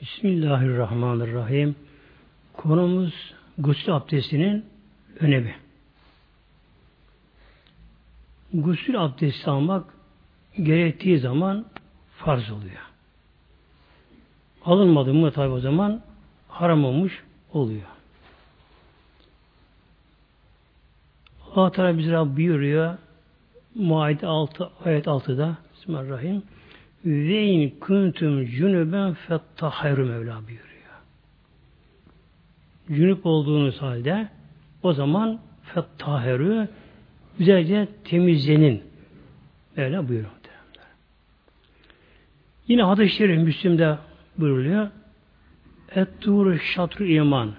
[0.00, 1.76] Bismillahirrahmanirrahim.
[2.52, 4.64] Konumuz gusül abdestinin
[5.20, 5.54] önemi.
[8.52, 9.84] Gusül abdesti almak
[10.62, 11.66] gerektiği zaman
[12.16, 12.82] farz oluyor.
[14.64, 16.02] Alınmadı mı tabi o zaman
[16.48, 17.86] haram olmuş oluyor.
[21.54, 22.98] Allah Teala bize buyuruyor
[23.74, 26.42] Maide 6, ayet 6'da Bismillahirrahmanirrahim
[27.04, 30.66] ve in kuntum cünüben fettahiru Mevla buyuruyor.
[32.88, 34.28] Cünüp olduğunuz halde
[34.82, 36.68] o zaman fettahiru
[37.38, 38.82] güzelce temizlenin.
[39.76, 40.36] Mevla buyuruyor.
[42.68, 43.98] Yine hadis-i şerif Müslim'de
[44.38, 44.90] buyuruluyor.
[45.94, 47.54] Et-tur iman.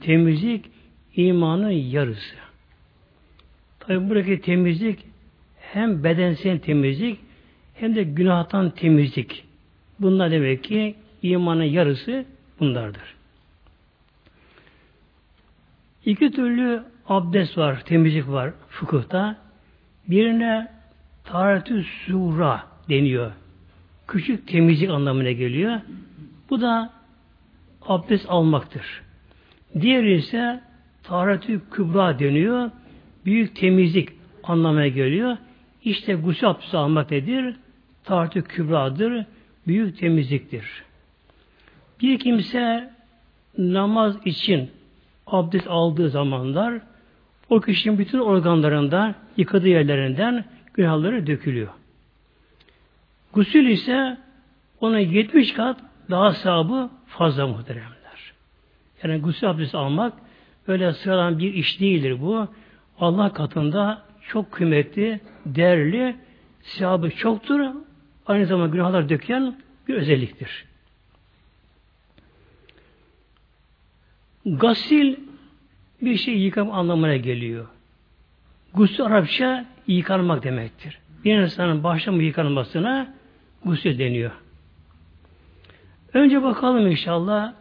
[0.00, 0.70] Temizlik
[1.16, 2.36] imanın yarısı.
[3.80, 5.04] Tabi buradaki temizlik
[5.60, 7.20] hem bedensel temizlik
[7.80, 9.44] hem de günahtan temizlik.
[10.00, 12.24] Bunlar demek ki imanın yarısı
[12.60, 13.14] bunlardır.
[16.04, 19.36] İki türlü abdest var, temizlik var fıkıhta.
[20.08, 20.68] Birine
[21.24, 23.32] taharetü sura deniyor.
[24.08, 25.80] Küçük temizlik anlamına geliyor.
[26.50, 26.90] Bu da
[27.82, 29.02] abdest almaktır.
[29.80, 30.60] Diğeri ise
[31.02, 32.70] taharetü kübra deniyor.
[33.24, 34.08] Büyük temizlik
[34.42, 35.36] anlamına geliyor.
[35.84, 37.56] İşte gusül abdesti almak nedir?
[38.08, 39.24] Tahtı kübradır,
[39.66, 40.84] büyük temizliktir.
[42.02, 42.90] Bir kimse
[43.58, 44.70] namaz için
[45.26, 46.80] abdest aldığı zamanlar
[47.50, 51.68] o kişinin bütün organlarında, yıkadığı yerlerinden günahları dökülüyor.
[53.32, 54.18] Gusül ise
[54.80, 58.32] ona 70 kat daha sahabı fazla muhteremler.
[59.02, 60.12] Yani gusül abdesti almak
[60.68, 62.48] öyle sıradan bir iş değildir bu.
[63.00, 66.16] Allah katında çok kıymetli, değerli,
[66.62, 67.60] sahabı çoktur
[68.28, 69.56] aynı zamanda günahlar döken
[69.88, 70.64] bir özelliktir.
[74.46, 75.16] Gasil
[76.02, 77.66] bir şey yıkam anlamına geliyor.
[78.74, 80.98] Gusül Arapça yıkanmak demektir.
[81.24, 83.14] Bir insanın başlama yıkanmasına
[83.64, 84.30] gusül deniyor.
[86.14, 87.52] Önce bakalım inşallah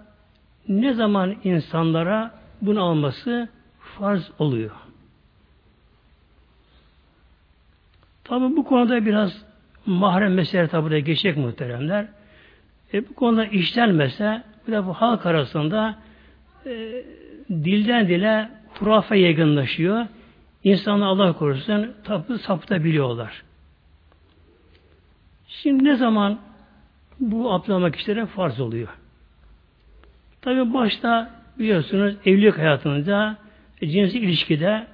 [0.68, 3.50] ne zaman insanlara bunu alması
[3.80, 4.72] farz oluyor.
[8.24, 9.47] Tabi bu konuda biraz
[9.88, 12.08] mahrem mesele tabi de geçecek muhteremler.
[12.94, 15.96] E, bu konuda işlenmese bir de bu halk arasında
[16.66, 17.04] e,
[17.50, 18.50] dilden dile
[18.80, 20.06] hurafe yaygınlaşıyor.
[20.64, 23.44] İnsanlar Allah korusun tabi saptabiliyorlar.
[25.48, 26.40] Şimdi ne zaman
[27.20, 28.88] bu abdülhamak işlere farz oluyor?
[30.42, 33.38] Tabi başta biliyorsunuz evlilik hayatında
[33.82, 34.88] cinsi ilişkide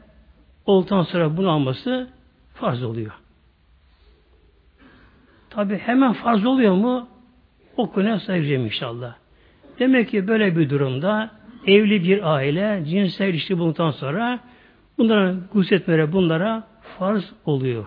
[0.66, 2.10] olduktan sonra bunu alması
[2.54, 3.23] farz oluyor.
[5.56, 7.08] Tabi hemen farz oluyor mu?
[7.78, 9.16] O konuya sayacağım inşallah.
[9.80, 11.31] Demek ki böyle bir durumda
[11.68, 14.40] evli bir aile cinsel ilişki bulduktan sonra
[14.97, 16.63] bunlara gusletmere bunlara
[17.00, 17.86] farz oluyor.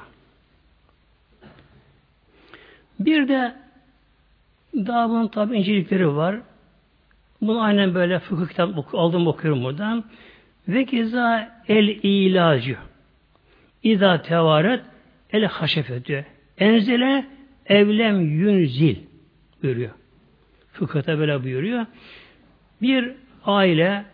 [3.00, 3.55] Bir de
[4.75, 6.37] daha bunun tabi incelikleri var.
[7.41, 10.05] Bunu aynen böyle fıkıh kitap aldım okuyorum buradan.
[10.69, 12.76] Ve keza el ilacı.
[13.82, 14.81] İza tevaret
[15.32, 16.25] el haşefetü.
[16.59, 17.36] Enzele
[17.69, 18.97] evlem yünzil
[19.62, 19.91] buyuruyor.
[20.72, 21.87] Fıkıhta böyle buyuruyor.
[22.82, 23.12] Bir
[23.44, 24.04] aile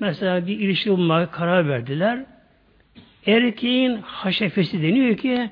[0.00, 2.24] mesela bir ilişki bulmaya karar verdiler.
[3.26, 5.50] Erkeğin haşefesi deniyor ki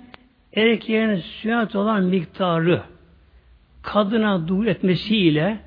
[0.56, 2.82] erkeğin sünnet olan miktarı
[3.82, 5.58] kadına duyur etmesiyle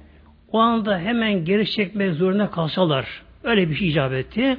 [0.51, 3.23] o anda hemen geri çekmek zorunda kalsalar.
[3.43, 4.57] Öyle bir şey icap etti.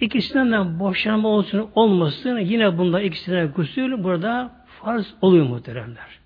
[0.00, 6.18] İkisinden de boşanma olsun olmasın yine bunda ikisine gusül burada farz oluyor muhteremler.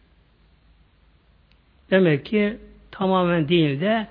[1.91, 2.59] Demek ki
[2.91, 4.07] tamamen değil de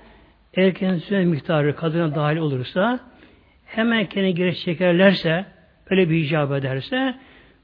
[0.56, 3.00] erkeğin süre miktarı kadına dahil olursa
[3.66, 5.46] hemen kendine geri çekerlerse
[5.90, 7.14] öyle bir icap ederse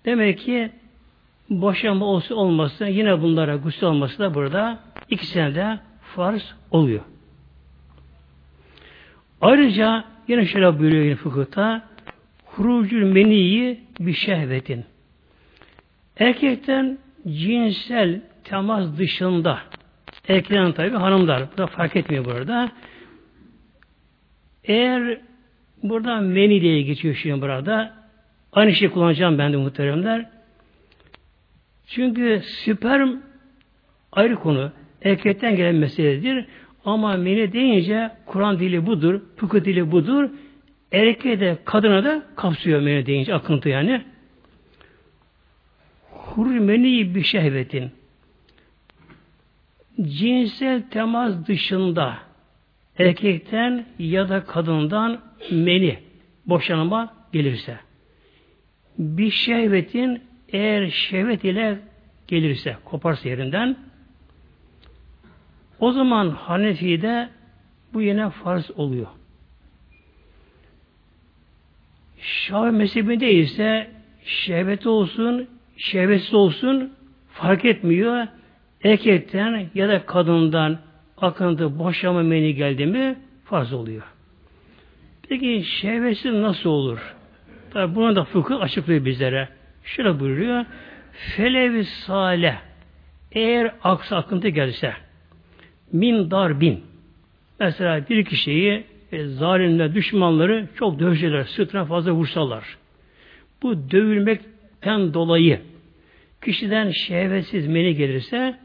[0.05, 0.71] demek ki
[1.51, 4.79] boşanma olsun olmasın yine bunlara gusül olması da burada
[5.11, 5.79] ikisine de
[6.15, 7.03] farz oluyor.
[9.41, 11.89] Ayrıca Yine şöyle buyuruyor yine fıkıhta
[12.45, 14.85] hurucul meniyi bir şehvetin.
[16.19, 19.59] Erkekten cinsel temas dışında
[20.29, 21.53] erkeklerin tabi hanımlar.
[21.53, 22.73] Bu da fark etmiyor burada.
[24.65, 25.19] Eğer
[25.83, 27.95] burada meni diye geçiyor şimdi burada.
[28.53, 30.27] Aynı şey kullanacağım ben de muhteremler.
[31.87, 33.11] Çünkü sperm
[34.13, 34.73] ayrı konu.
[35.03, 36.47] Erkekten gelen meseledir.
[36.87, 40.31] Ama meni deyince Kur'an dili budur, fıkıh dili budur.
[40.93, 44.03] Erkeğe de kadına da kapsıyor meni deyince akıntı yani.
[46.11, 47.91] Hurmeni bir şehvetin.
[50.03, 52.19] cinsel temas dışında
[52.99, 55.99] erkekten ya da kadından meni
[56.47, 57.79] boşanma gelirse
[58.99, 61.79] bir şehvetin eğer şehvet ile
[62.29, 63.77] gelirse koparsa yerinden
[65.81, 67.29] o zaman Hanefi'de
[67.95, 69.07] bu yine farz oluyor.
[72.21, 73.91] Şafi mezhebinde ise
[74.25, 76.93] şehvet olsun, şehvetsiz olsun
[77.33, 78.27] fark etmiyor.
[78.85, 80.79] Erkekten ya da kadından
[81.17, 84.03] akıntı, boşama meni geldi mi farz oluyor.
[85.29, 87.15] Peki şehvetsiz nasıl olur?
[87.71, 89.49] Tabi buna da fıkıh açıklıyor bizlere.
[89.85, 90.65] Şöyle buyuruyor.
[91.13, 92.59] Felevi sale
[93.33, 95.06] eğer aksı akıntı gelse
[95.93, 96.81] min dar bin
[97.61, 102.65] mesela bir kişiyi e, zalimler, düşmanları çok dövseler, sırtına fazla vursalar.
[103.63, 105.61] Bu dövülmekten dolayı
[106.45, 108.59] kişiden şehvetsiz meni gelirse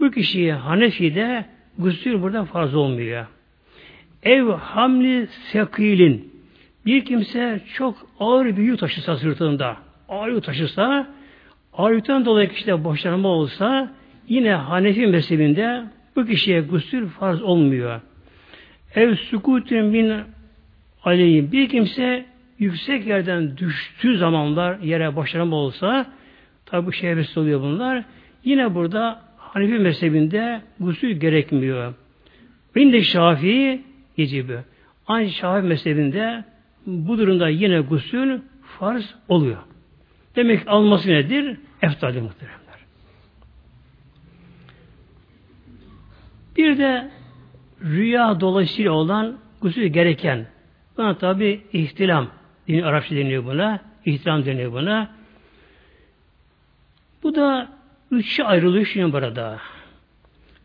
[0.00, 1.44] bu kişiye Hanefi'de
[1.78, 3.26] gusül burada farz olmuyor.
[4.22, 6.32] Ev hamli sekilin
[6.86, 9.76] bir kimse çok ağır bir yük taşısa sırtında,
[10.08, 11.06] ağır yük taşısa,
[11.72, 13.92] ağır yükten dolayı kişide boşanma olsa,
[14.28, 15.84] yine Hanefi mezhebinde
[16.18, 18.00] bu kişiye gusül farz olmuyor.
[18.94, 20.12] Ev sukutun bin
[21.04, 21.52] aleyhim.
[21.52, 22.26] Bir kimse
[22.58, 26.06] yüksek yerden düştüğü zamanlar yere boşanma olsa,
[26.66, 28.04] tabi bu şehvesiz oluyor bunlar,
[28.44, 31.94] yine burada Hanefi mezhebinde gusül gerekmiyor.
[32.74, 33.82] Binde Şafii
[34.16, 34.58] gecibi.
[35.06, 36.44] Aynı Şafii mezhebinde
[36.86, 38.40] bu durumda yine gusül
[38.78, 39.58] farz oluyor.
[40.36, 41.56] Demek alması nedir?
[41.82, 42.67] Eftaldir muhteremler.
[46.58, 47.10] Bir de
[47.82, 50.46] rüya dolayısıyla olan gusül gereken
[50.96, 52.28] buna tabi ihtilam
[52.68, 53.80] dini Arapça deniyor buna.
[54.04, 55.10] İhtilam deniyor buna.
[57.22, 57.68] Bu da
[58.10, 59.58] üçe ayrılıyor şimdi burada.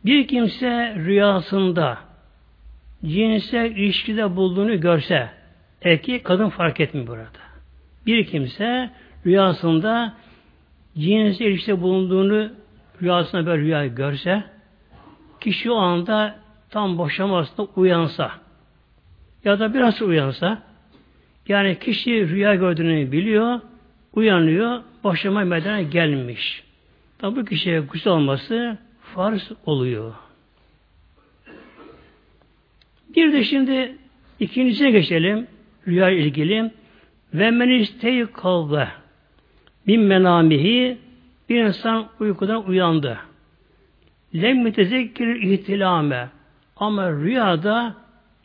[0.05, 1.97] Bir kimse rüyasında
[3.05, 5.29] cinsel ilişkide bulduğunu görse
[5.81, 7.43] erkek kadın fark etmiyor burada.
[8.05, 8.89] Bir kimse
[9.25, 10.13] rüyasında
[10.97, 12.51] cinsel ilişkide bulunduğunu
[13.01, 14.52] rüyasında bir rüya görse
[15.43, 16.35] kişi o anda
[16.69, 18.31] tam boşamasında uyansa
[19.43, 20.63] ya da biraz uyansa
[21.47, 23.59] yani kişi rüya gördüğünü biliyor
[24.13, 26.63] uyanıyor boşama meydana gelmiş.
[27.17, 28.77] Tabi bu kişiye gusül olması
[29.15, 30.13] farz oluyor.
[33.15, 33.97] Bir de şimdi
[34.39, 35.47] ikincisine geçelim
[35.87, 36.71] rüya ilgili
[37.33, 38.87] ve men istey kalbe
[39.87, 40.97] bin menamihi
[41.49, 43.19] bir insan uykudan uyandı.
[44.35, 46.29] Lem mütezekkir ihtilame
[46.75, 47.95] ama rüyada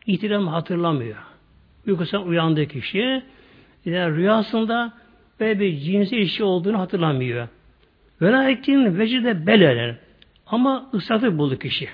[0.07, 1.17] ihtilam hatırlamıyor.
[1.87, 3.23] Uykusundan uyandığı kişi
[3.85, 4.93] yani rüyasında
[5.41, 7.49] böyle bir cinsi işi olduğunu hatırlamıyor.
[8.23, 9.97] Velakin vecide beleren
[10.47, 11.89] ama ıslatık buldu kişi.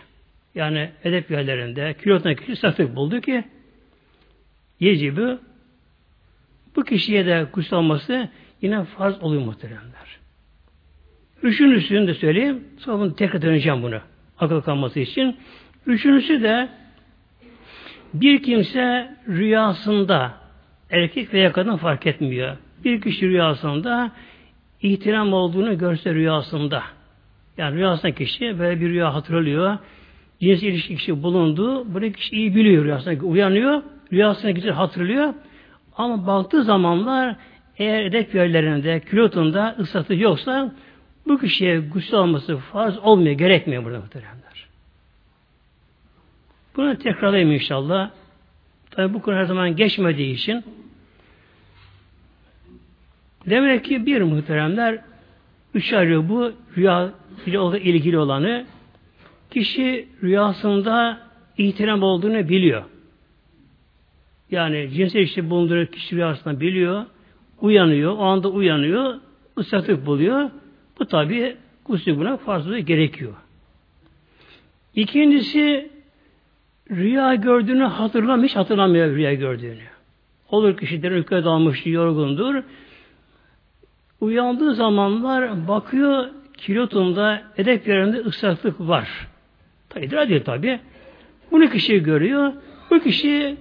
[0.55, 3.45] Yani edep yerlerinde, kilotuna kişi ıslatık buldu ki
[4.81, 5.39] yecibi
[6.77, 8.29] bu kişiye de gusül olması
[8.63, 10.19] yine farz oluyor muhteremler.
[11.45, 12.65] Üçüncüsünü de söyleyeyim.
[12.79, 13.99] Sonra bunu tekrar döneceğim bunu.
[14.39, 15.37] Akıl kalması için.
[15.87, 16.69] Üçüncüsü de
[18.15, 20.35] bir kimse rüyasında
[20.91, 22.57] erkek veya kadın fark etmiyor.
[22.85, 24.13] Bir kişi rüyasında
[24.83, 26.83] ihtiram olduğunu görse rüyasında.
[27.59, 29.79] Yani rüyasında kişi böyle bir rüya hatırlıyor.
[30.41, 31.95] Cins ilişki kişi bulundu.
[31.95, 33.27] Bunu kişi iyi biliyor rüyasında.
[33.27, 35.35] Uyanıyor rüyasını güzel hatırlıyor.
[35.97, 37.37] Ama baktığı zamanlar
[37.79, 40.73] eğer edep yerlerinde, külotunda ıslatı yoksa
[41.27, 44.69] bu kişiye gusül alması farz olmuyor, gerekmiyor burada muhteremler.
[46.77, 48.11] Bunu tekrarlayayım inşallah.
[48.91, 50.65] Tabi bu konu her zaman geçmediği için
[53.47, 55.01] demek ki bir muhteremler
[55.75, 57.13] üç ayrı bu rüya
[57.47, 58.67] ile ilgili olanı
[59.51, 61.21] kişi rüyasında
[61.59, 62.85] ihtiram olduğunu biliyor.
[64.51, 67.05] Yani cinsel işte bulunduğu kişi rüyasında biliyor,
[67.61, 69.15] uyanıyor, o anda uyanıyor,
[69.59, 70.51] ıslatık buluyor.
[70.99, 73.35] Bu tabi gusül buna fazla gerekiyor.
[74.95, 75.91] İkincisi
[76.91, 79.83] rüya gördüğünü hatırlamış, hatırlamıyor rüya gördüğünü.
[80.49, 82.63] Olur kişiler uykuya dalmış, yorgundur.
[84.21, 89.29] Uyandığı zamanlar bakıyor kilotunda edep yerinde ıslaklık var.
[90.01, 90.81] İdrar değil tabi.
[91.51, 92.53] Bunu kişi görüyor.
[92.91, 93.57] Bu kişi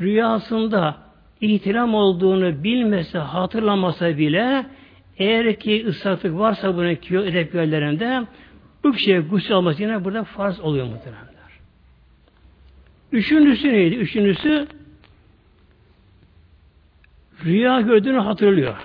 [0.00, 0.96] rüyasında
[1.40, 4.66] ihtiram olduğunu bilmese, hatırlamasa bile
[5.18, 8.22] eğer ki ıslaklık varsa bunun kiyo edep yerlerinde
[8.84, 11.36] bu kişiye gusül alması yine burada farz oluyor muhtemelenler.
[13.12, 13.94] Üçüncüsü neydi?
[13.94, 14.66] Üçüncüsü
[17.44, 18.76] rüya gördüğünü hatırlıyor.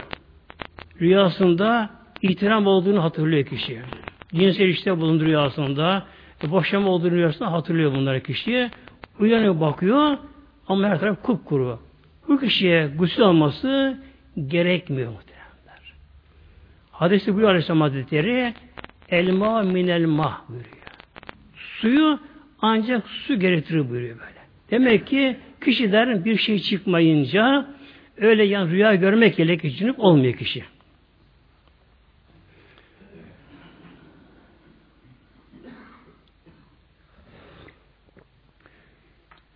[1.01, 1.89] Rüyasında
[2.21, 3.81] ihtiram olduğunu hatırlıyor kişi.
[4.33, 6.05] Cinsel işte bulundu rüyasında.
[6.43, 8.71] Boşama olduğunu rüyasında hatırlıyor bunları kişiye.
[9.19, 10.17] Uyanıyor bakıyor
[10.67, 11.79] ama her taraf kupkuru.
[12.27, 13.97] Bu kişiye gusül alması
[14.47, 15.11] gerekmiyor.
[17.01, 18.53] Hadis-i buyuruyor Aleyhisselam Hazretleri
[19.09, 20.75] elma minel mah buyuruyor.
[21.55, 22.19] Suyu
[22.61, 24.39] ancak su gerektirir buyuruyor böyle.
[24.71, 27.67] Demek ki kişilerin bir şey çıkmayınca
[28.17, 30.63] öyle yani rüya görmek ile geçinip olmuyor kişi.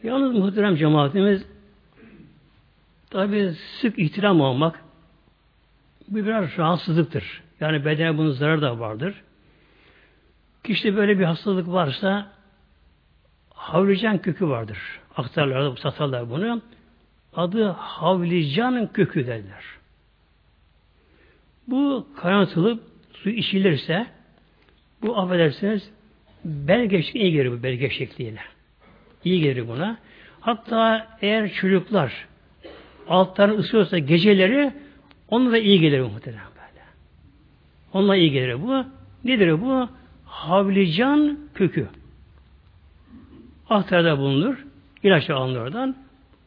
[0.03, 1.45] Yalnız muhterem cemaatimiz
[3.09, 4.84] tabi sık ihtiram olmak
[6.07, 7.41] bu biraz rahatsızlıktır.
[7.59, 9.13] Yani bedene bunun zararı da vardır.
[10.63, 12.31] Kişide böyle bir hastalık varsa
[13.53, 14.77] havlican kökü vardır.
[15.17, 16.61] Aktarlarda satarlar bunu.
[17.35, 19.63] Adı havlicanın kökü derler.
[21.67, 22.83] Bu kaynatılıp
[23.13, 24.07] su içilirse
[25.01, 25.89] bu affedersiniz
[26.45, 28.41] belge iyi gelir bu belge şekliyle.
[29.23, 29.97] İyi gelir buna.
[30.39, 32.27] Hatta eğer çocuklar
[33.07, 34.73] altlarını ısıyorsa geceleri
[35.29, 36.83] onunla da iyi gelir muhtemelen böyle.
[37.93, 38.85] Onunla iyi gelir bu.
[39.23, 39.89] Nedir bu?
[40.25, 41.87] Havlican kökü.
[43.69, 44.65] Aktarda bulunur.
[45.03, 45.95] İlaç alınır oradan.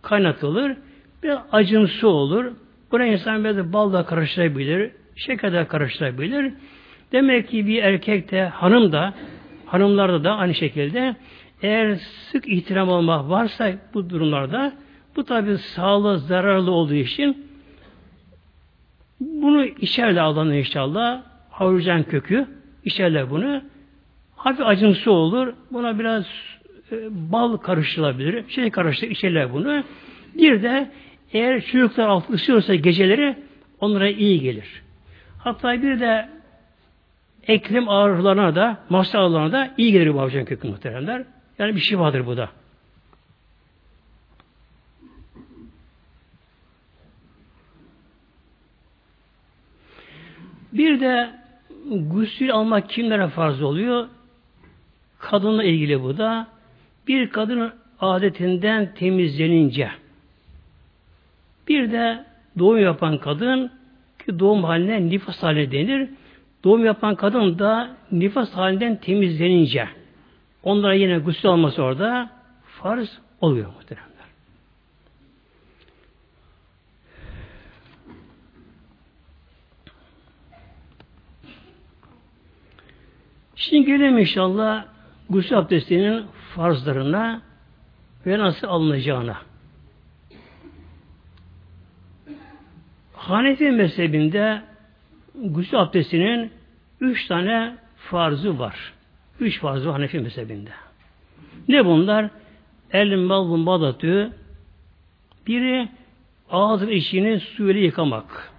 [0.03, 0.77] Kaynatılır.
[1.23, 2.53] Bir acımsı olur.
[2.93, 4.91] Buna insan biraz bal da karıştırabilir.
[5.17, 6.53] Şeker de karıştırabilir.
[7.13, 9.15] Demek ki bir erkek de hanım da
[9.67, 11.17] hanımlarda da aynı şekilde
[11.63, 11.95] eğer
[12.33, 14.73] sık ihtiram olmak varsa bu durumlarda
[15.17, 17.48] bu tabi sağlığa zararlı olduğu için
[19.21, 21.23] bunu içerle alınır inşallah.
[21.51, 22.47] Havucan kökü
[22.85, 23.63] içerler bunu.
[24.37, 25.53] Hafif acımsı olur.
[25.71, 26.27] Buna biraz
[26.93, 28.49] e, bal karıştırılabilir.
[28.49, 29.83] Şey karıştır içerler bunu.
[30.35, 30.91] Bir de
[31.33, 33.37] eğer çocuklar altı ısıyorsa geceleri
[33.81, 34.83] onlara iyi gelir.
[35.39, 36.29] Hatta bir de
[37.47, 41.25] eklem ağrılarına da, masa ağrılarına da iyi gelir bu havucan kökü muhteremler.
[41.59, 42.49] Yani bir vardır bu da.
[50.73, 51.31] Bir de
[51.91, 54.09] gusül almak kimlere farz oluyor?
[55.19, 56.47] Kadınla ilgili bu da.
[57.09, 59.91] Bir kadın adetinden temizlenince
[61.69, 62.25] bir de
[62.59, 63.71] doğum yapan kadın
[64.27, 66.09] ki doğum haline nifas haline denir.
[66.65, 69.89] Doğum yapan kadın da nifas halinden temizlenince
[70.63, 72.31] onlara yine gusül alması orada
[72.63, 74.08] farz oluyor muhteremler.
[83.69, 84.85] Şimdi gelelim inşallah
[85.31, 87.43] gusül abdestinin farzlarına
[88.27, 89.37] ve nasıl alınacağına.
[93.13, 94.63] Hanefi mezhebinde
[95.35, 96.51] gusül abdestinin
[97.01, 98.93] üç tane farzı var.
[99.41, 100.71] Üç farzı Hanefi mezhebinde.
[101.69, 102.31] Ne bunlar?
[102.93, 104.33] El malbun badatü
[105.47, 105.89] biri
[106.51, 108.53] ağız ve içini suyla yıkamak.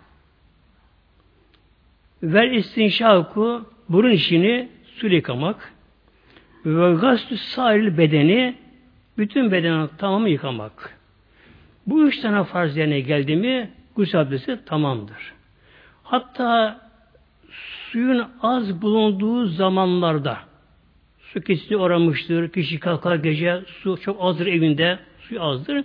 [2.23, 5.73] Ver istinşaku burun içini suyla yıkamak.
[6.65, 8.55] Ve gastü sahil bedeni
[9.17, 10.97] bütün bedeni tamamı yıkamak.
[11.87, 15.33] Bu üç tane farz yerine geldi mi gusül abdesti tamamdır.
[16.03, 16.81] Hatta
[17.91, 20.37] suyun az bulunduğu zamanlarda
[21.19, 22.49] su kesiti oramıştır.
[22.49, 24.99] Kişi kalkar gece su çok azdır evinde.
[25.21, 25.83] Su azdır.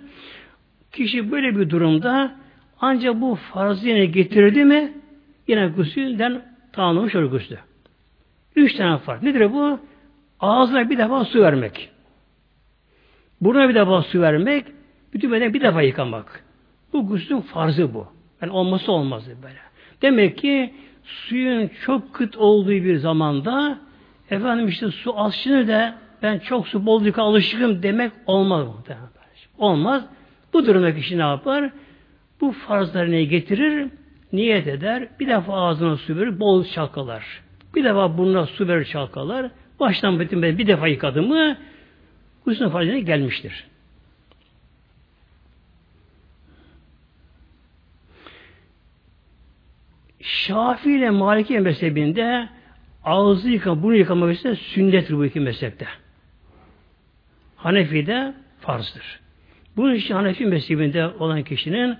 [0.91, 2.35] Kişi böyle bir durumda
[2.81, 4.93] ancak bu farzı yine getirdi mi
[5.47, 6.41] yine gusülden
[6.71, 7.57] tamamlamış olur gusülü.
[8.55, 9.23] Üç tane farz.
[9.23, 9.79] Nedir bu?
[10.39, 11.89] Ağzına bir defa su vermek.
[13.41, 14.65] Burnuna bir defa su vermek.
[15.13, 16.43] Bütün beden bir defa yıkamak.
[16.93, 18.07] Bu guslün farzı bu.
[18.41, 19.59] Yani olması olmazdı böyle.
[20.01, 23.79] Demek ki suyun çok kıt olduğu bir zamanda
[24.29, 25.93] efendim işte su az şimdi de
[26.23, 29.09] ben çok su bol yıka alışıkım demek olmaz muhtemelen.
[29.57, 30.05] Olmaz.
[30.53, 31.69] Bu durumda kişi ne yapar?
[32.41, 33.87] Bu farzlarını getirir,
[34.33, 37.44] niyet eder, bir defa ağzına su verir, bol çalkalar.
[37.75, 39.51] Bir defa burnuna su verir çalkalar.
[39.79, 41.57] Baştan bütün bir defa yıkadı mı
[42.45, 43.67] gusül farzına gelmiştir.
[50.21, 52.49] Şafii ile Maliki mezhebinde
[53.03, 55.87] ağzı yıkama, bunu yıkamak ise sünnettir bu iki mezhepte.
[57.55, 59.19] Hanefi'de farzdır.
[59.77, 61.97] Bunun için Hanefi mezhebinde olan kişinin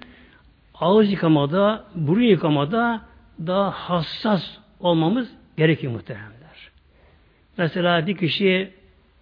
[0.75, 3.01] ağız yıkamada, burun yıkamada
[3.39, 6.71] daha hassas olmamız gerekir muhteremler.
[7.57, 8.71] Mesela bir kişi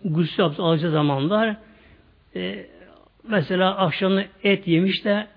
[0.06, 1.58] gusül alacağı zamanlar
[2.36, 2.66] e,
[3.30, 5.28] mesela akşamı et yemiş de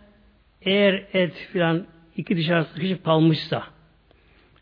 [0.63, 1.87] eğer et filan
[2.17, 3.63] iki dışarı sıkışıp kalmışsa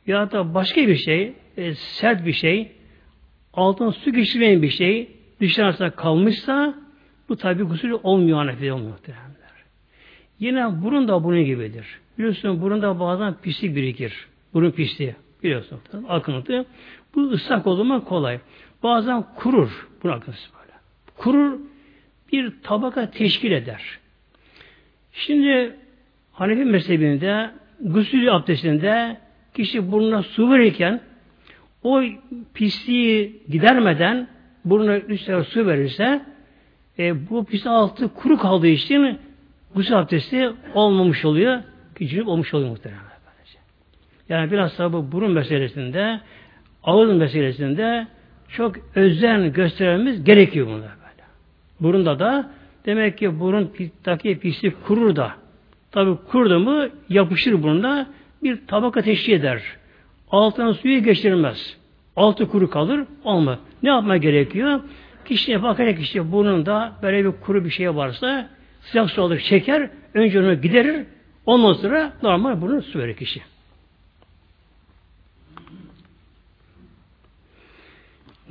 [0.06, 2.72] ya da başka bir şey, e, sert bir şey
[3.54, 5.10] altın su geçirmeyen bir şey
[5.40, 6.74] dışarısında kalmışsa
[7.28, 9.34] bu tabi gusül olmuyor Hanefi olmuyor muhtemelenler.
[10.38, 11.86] Yine burun da bunun gibidir.
[12.18, 14.26] Biliyorsun burunda bazen pislik birikir.
[14.54, 15.14] Burun pisliği.
[15.44, 15.80] Biliyorsun.
[16.08, 16.66] Akıntı.
[17.14, 18.40] Bu ıslak olma kolay.
[18.82, 19.88] Bazen kurur.
[20.02, 20.72] Bu akıntısı böyle.
[21.16, 21.58] Kurur
[22.32, 23.98] bir tabaka teşkil eder.
[25.12, 25.76] Şimdi
[26.32, 29.16] Hanefi mezhebinde gusül abdestinde
[29.54, 31.00] kişi burnuna su verirken
[31.82, 32.02] o
[32.54, 34.28] pisliği gidermeden
[34.64, 36.22] burnuna üç sefer su verirse
[36.98, 39.18] e, bu pis altı kuru kaldığı için
[39.74, 41.62] gusül abdesti olmamış oluyor.
[41.94, 43.13] Küçülük olmuş oluyor muhtemelen.
[44.28, 46.20] Yani biraz da bu burun meselesinde
[46.84, 48.06] ağız meselesinde
[48.48, 51.24] çok özen göstermemiz gerekiyor bunda böyle.
[51.80, 52.50] Burunda da
[52.86, 55.32] demek ki burundaki pislik kurur da
[55.92, 58.06] tabi kurdu mu yapışır burnuna
[58.42, 59.62] bir tabaka teşkil eder.
[60.30, 61.76] Altına suyu geçirmez.
[62.16, 63.04] Altı kuru kalır.
[63.24, 63.58] Olmaz.
[63.82, 64.80] Ne yapma gerekiyor?
[65.24, 68.48] Kişiye bakarak işte burnunda böyle bir kuru bir şey varsa
[68.80, 71.06] sıcak su alır, çeker, önce onu giderir,
[71.46, 73.42] ondan sonra normal bunu su verir kişi.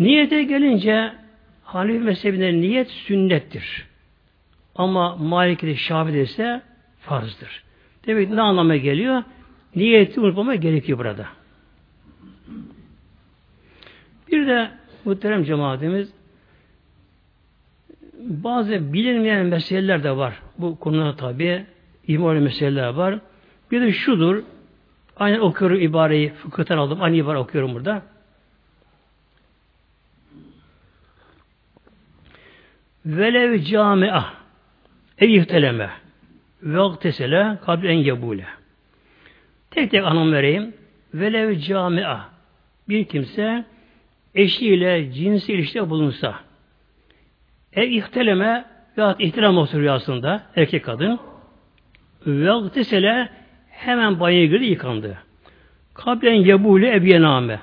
[0.03, 1.13] Niyete gelince
[1.63, 3.86] Hanefi mezhebinde niyet sünnettir.
[4.75, 6.62] Ama Malik'de Şafi'de ise
[7.00, 7.63] farzdır.
[8.07, 9.24] Demek ne anlama geliyor?
[9.75, 11.27] Niyeti unutmama gerekiyor burada.
[14.31, 14.69] Bir de
[15.05, 16.13] muhterem cemaatimiz
[18.19, 20.39] bazı bilinmeyen meseleler de var.
[20.57, 21.65] Bu konuda tabi
[22.07, 23.19] imani meseleler var.
[23.72, 24.43] Bir de şudur.
[25.17, 27.01] Aynen okuyorum ibareyi fıkıhtan aldım.
[27.01, 28.12] Aynı ibare okuyorum burada.
[33.05, 34.25] Velev camia
[35.19, 35.89] ev ihteleme
[36.63, 38.45] ve aktesele kabl en yebule.
[39.72, 40.74] Tek tek anlam vereyim.
[41.13, 42.19] Velev camia
[42.89, 43.65] bir kimse
[44.36, 46.39] eşiyle cinsi ilişkide bulunsa
[47.74, 48.66] ev ihteleme
[48.98, 51.20] veyahut ihtilam olsun rüyasında erkek kadın
[52.27, 53.29] ve aktesele
[53.70, 55.18] hemen banyoya girdi yıkandı.
[55.94, 57.59] Kablen yebule ebiyename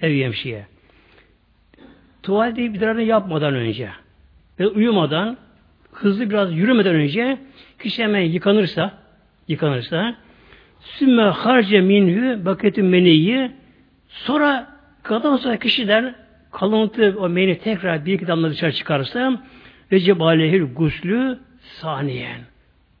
[0.00, 0.66] ev yemşiye.
[2.22, 3.90] Tuvalete idrarını yapmadan önce
[4.60, 5.36] ve uyumadan
[5.92, 7.38] hızlı biraz yürümeden önce
[7.82, 8.98] kişi hemen yıkanırsa
[9.48, 10.16] yıkanırsa
[10.80, 13.50] sümme harce minhü baketü meniyi
[14.08, 14.66] sonra
[15.02, 16.14] kadın sonra kişiden
[16.52, 19.42] kalıntı o meni tekrar bir iki damla dışarı çıkarsa
[19.92, 22.40] ve cebalehil guslü saniyen.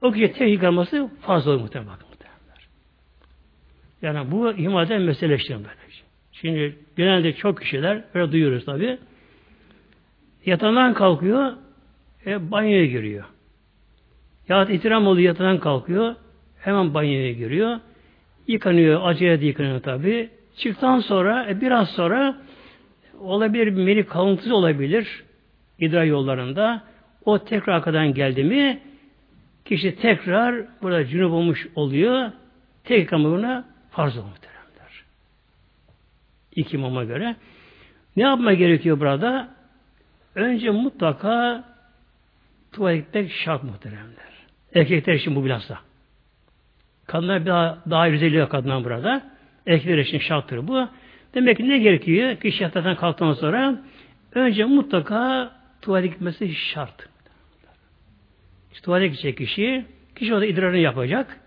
[0.02, 2.36] O kişi tek yıkanması fazla olur muhtemelen bakın muhtemelen.
[4.02, 5.86] Yani bu imaden mesele işte böyle.
[6.32, 8.98] Şimdi genelde çok kişiler böyle duyuyoruz tabi.
[10.46, 11.52] Yatağından kalkıyor,
[12.26, 13.24] e, banyoya giriyor.
[14.48, 16.14] Ya itiram oluyor yatağından kalkıyor,
[16.58, 17.80] hemen banyoya giriyor.
[18.46, 20.30] Yıkanıyor, acele de yıkanıyor tabi.
[20.56, 22.36] Çıktıktan sonra, e, biraz sonra
[23.20, 25.24] olabilir bir meri kalıntısı olabilir
[25.78, 26.82] idrar yollarında.
[27.24, 28.80] O tekrar arkadan geldi mi
[29.64, 32.30] kişi tekrar burada cünüp olmuş oluyor.
[32.84, 35.04] Tek yıkamına farz olmuş muhteremler.
[36.56, 37.36] İki imama göre.
[38.16, 39.55] Ne yapma gerekiyor burada?
[40.36, 41.64] Önce mutlaka
[42.72, 44.32] tuvalette şart muhteremler.
[44.74, 45.78] Erkekler için bu bilhassa.
[47.06, 49.22] Kadınlar daha, daha yok kadınlar burada.
[49.66, 50.88] Erkekler için şarttır bu.
[51.34, 52.36] Demek ki ne gerekiyor?
[52.36, 53.82] Kişi yataktan kalktıktan sonra
[54.32, 55.50] önce mutlaka
[55.82, 57.08] tuvalete gitmesi şart.
[58.72, 61.40] İşte tuvalete gidecek kişi, kişi orada idrarını yapacak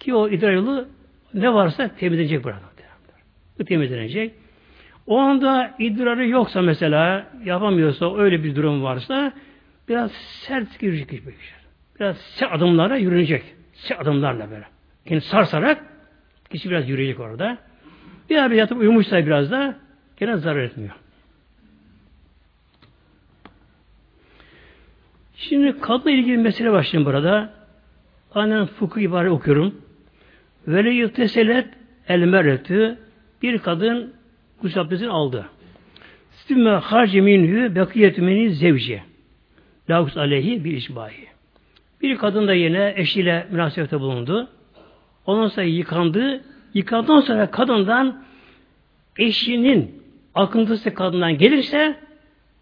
[0.00, 0.88] ki o idrar yolu
[1.34, 2.60] ne varsa temizlenecek burada.
[3.58, 4.34] Bu temizlenecek.
[5.06, 9.32] O anda idrarı yoksa mesela yapamıyorsa öyle bir durum varsa
[9.88, 11.26] biraz sert girecek kişi.
[12.00, 13.42] Biraz sert adımlarla yürünecek.
[13.72, 14.66] Sert adımlarla böyle.
[15.06, 15.84] Yani sarsarak
[16.50, 17.58] kişi biraz yürüyecek orada.
[18.30, 19.76] Bir abi yatıp uyumuşsa biraz da
[20.16, 20.94] gene zarar etmiyor.
[25.36, 27.52] Şimdi kadınla ilgili mesele başlayayım burada.
[28.34, 29.74] Aynen fıkıh ibare okuyorum.
[30.68, 31.68] Vele yükteselet
[32.08, 32.98] el merretü
[33.42, 34.14] bir kadın
[34.62, 35.46] gusül abdestini aldı.
[36.30, 39.02] Sümme harci minhü bekiyetü meni zevci.
[39.90, 41.26] Lagus aleyhi bir işbahi.
[42.02, 44.48] Bir kadın da yine eşiyle münasebete bulundu.
[45.26, 46.44] Ondan sonra yıkandı.
[46.74, 48.24] Yıkandıktan sonra kadından
[49.18, 50.02] eşinin
[50.34, 51.96] akıntısı kadından gelirse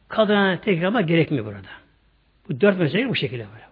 [0.09, 1.68] kadına tekrarma gerekmiyor burada.
[2.48, 3.64] Bu dört mesele bu şekilde böyle.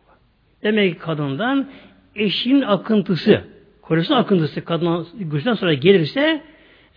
[0.62, 1.68] Demek ki kadından
[2.14, 3.40] eşinin akıntısı,
[3.82, 6.42] korusun akıntısı kadından güçten sonra gelirse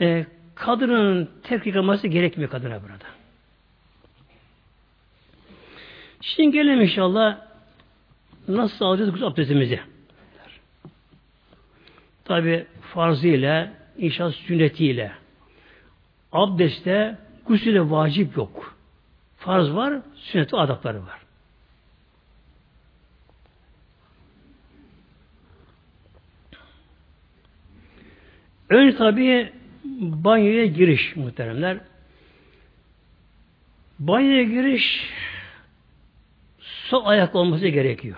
[0.02, 3.06] e, kadının tek yıkaması gerekmiyor kadına burada.
[6.22, 7.38] Şimdi gelelim inşallah
[8.48, 9.80] nasıl alacağız gusül abdestimizi?
[12.26, 15.12] Tabi farzıyla, inşallah sünnetiyle.
[16.32, 18.76] Abdestte gusüle vacip yok.
[19.38, 21.20] Farz var, sünnet adapları var.
[28.70, 29.54] Önce tabi
[30.00, 31.78] banyoya giriş muhteremler.
[34.00, 35.10] Banyoya giriş
[36.60, 38.18] sol ayak olması gerekiyor.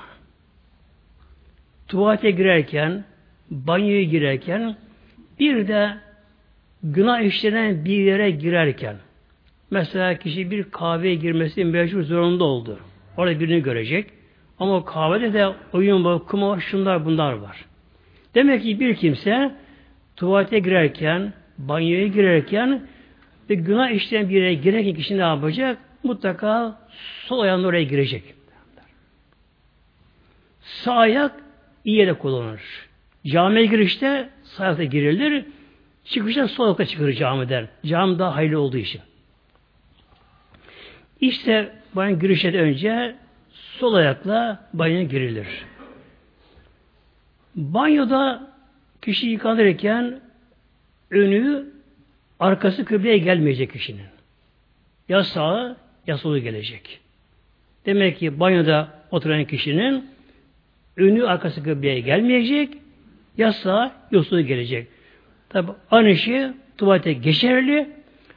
[1.88, 3.04] Tuvalete girerken,
[3.52, 4.76] banyoya girerken
[5.40, 5.98] bir de
[6.84, 8.96] günah işlenen bir yere girerken
[9.72, 12.80] mesela kişi bir kahveye girmesi mecbur zorunda oldu.
[13.18, 14.10] Orada birini görecek.
[14.60, 17.66] Ama kahvede de oyun var, kuma şunlar bunlar var.
[18.36, 19.56] Demek ki bir kimse
[20.16, 22.88] tuvalete girerken, banyoya girerken
[23.50, 25.78] ve günah işleyen bir yere girerken kişi ne yapacak?
[26.04, 26.80] Mutlaka
[27.26, 28.24] sol ayağında oraya girecek.
[30.62, 31.32] Sağ ayak
[31.86, 32.62] iyi yere kullanılır.
[33.28, 35.46] Camiye girişte sağ ayakta girilir.
[36.04, 37.68] Çıkışta sol ayakta çıkılır camiden.
[37.86, 39.02] Cami daha hayırlı olduğu için.
[41.22, 43.16] İşte banyo girişten önce
[43.52, 45.48] sol ayakla banyoya girilir.
[47.56, 48.52] Banyoda
[49.02, 50.20] kişi yıkanırken
[51.12, 51.66] önü
[52.40, 54.06] arkası kıbleye gelmeyecek kişinin.
[55.10, 57.00] Ya sağı ya solu gelecek.
[57.86, 60.06] Demek ki banyoda oturan kişinin
[60.98, 62.70] önü arkası kıbleye gelmeyecek
[63.38, 64.88] ya sağı ya solu gelecek.
[65.50, 67.90] Tabi aynı şey tuvalete geçerli.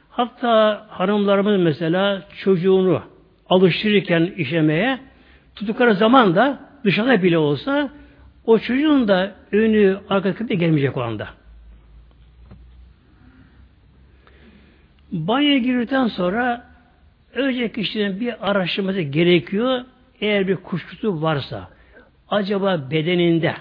[0.09, 3.01] Hatta hanımlarımız mesela çocuğunu
[3.49, 4.99] alıştırırken işemeye
[5.55, 7.89] tuttukları zaman da dışarıda bile olsa
[8.45, 11.27] o çocuğun da önü arka kıble gelmeyecek o anda.
[15.11, 16.65] Banyoya girdikten sonra
[17.35, 19.81] önce kişinin bir araştırması gerekiyor.
[20.21, 21.69] Eğer bir kuşkusu varsa
[22.29, 23.55] acaba bedeninde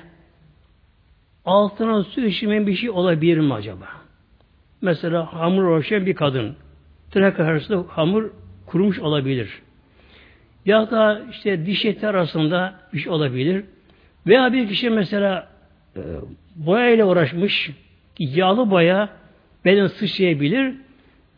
[1.44, 3.86] altına su içmeyen bir şey olabilir mi acaba?
[4.82, 6.56] Mesela hamur uğraşan bir kadın.
[7.10, 8.30] Tırnak arasında hamur
[8.66, 9.62] kurumuş olabilir.
[10.66, 13.64] Ya da işte diş eti arasında bir şey olabilir.
[14.26, 15.48] Veya bir kişi mesela
[15.96, 16.00] e,
[16.56, 17.70] boya ile uğraşmış,
[18.18, 19.08] yağlı boya
[19.64, 20.74] beden sıçrayabilir.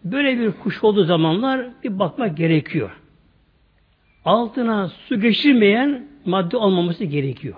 [0.04, 2.90] Böyle bir kuş olduğu zamanlar bir bakmak gerekiyor.
[4.24, 7.54] Altına su geçirmeyen madde olmaması gerekiyor.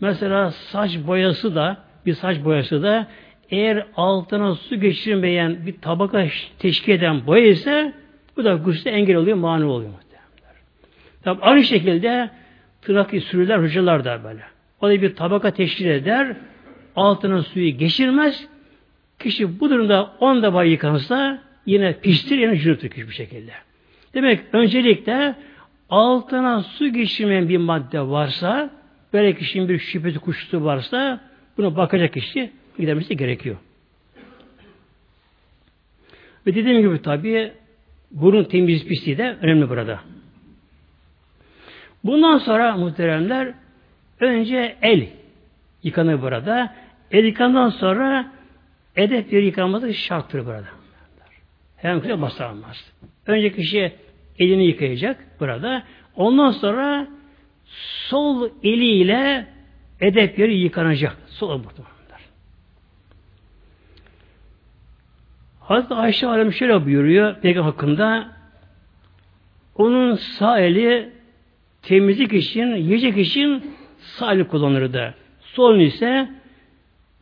[0.00, 3.06] Mesela saç boyası da bir saç boyası da
[3.50, 6.26] eğer altına su geçirmeyen bir tabaka
[6.58, 7.92] teşkil eden boya ise
[8.36, 9.90] bu da gusle engel oluyor, mani oluyor.
[11.22, 12.30] Tabi aynı şekilde
[12.82, 14.42] tırnak sürüler, hocalar da böyle.
[14.80, 16.36] O da bir tabaka teşkil eder,
[16.96, 18.48] altına suyu geçirmez.
[19.20, 23.52] Kişi bu durumda 10 defa yıkansa yine piştir, yine cünüptür kişi bir şekilde.
[24.14, 25.34] Demek öncelikle
[25.90, 28.70] altına su geçirmeyen bir madde varsa,
[29.12, 31.20] böyle kişinin bir şüphesi kuşkusu varsa,
[31.58, 33.56] buna bakacak kişi gidermesi gerekiyor.
[36.46, 37.52] Ve dediğim gibi tabi
[38.10, 40.00] burun temiz pisliği de önemli burada.
[42.04, 43.54] Bundan sonra muhteremler
[44.20, 45.06] önce el
[45.82, 46.74] yıkanır burada.
[47.10, 48.32] El yıkandan sonra
[48.96, 50.68] edep bir yıkanması şarttır burada.
[51.76, 52.92] Hem kişi basamaz.
[53.26, 53.92] Önce kişi
[54.38, 55.82] elini yıkayacak burada.
[56.16, 57.08] Ondan sonra
[58.08, 59.46] sol eliyle
[60.00, 61.16] edep yeri yıkanacak.
[61.26, 62.00] Sol muhtemelen.
[65.60, 68.28] Hazreti Ayşe Alem şöyle buyuruyor Peygamber hakkında
[69.74, 71.12] onun sağ eli
[71.82, 75.14] temizlik için, yiyecek için sağ eli kullanırdı.
[75.40, 76.30] Sol ise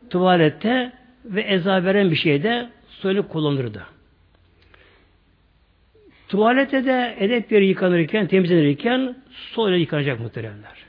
[0.09, 0.91] tuvalette
[1.25, 3.85] ve eza veren bir şeyde sol eli kullanırdı.
[6.27, 9.15] Tuvalette de edep yeri yıkanırken, temizlenirken
[9.57, 10.85] eli yıkanacak muhteremler.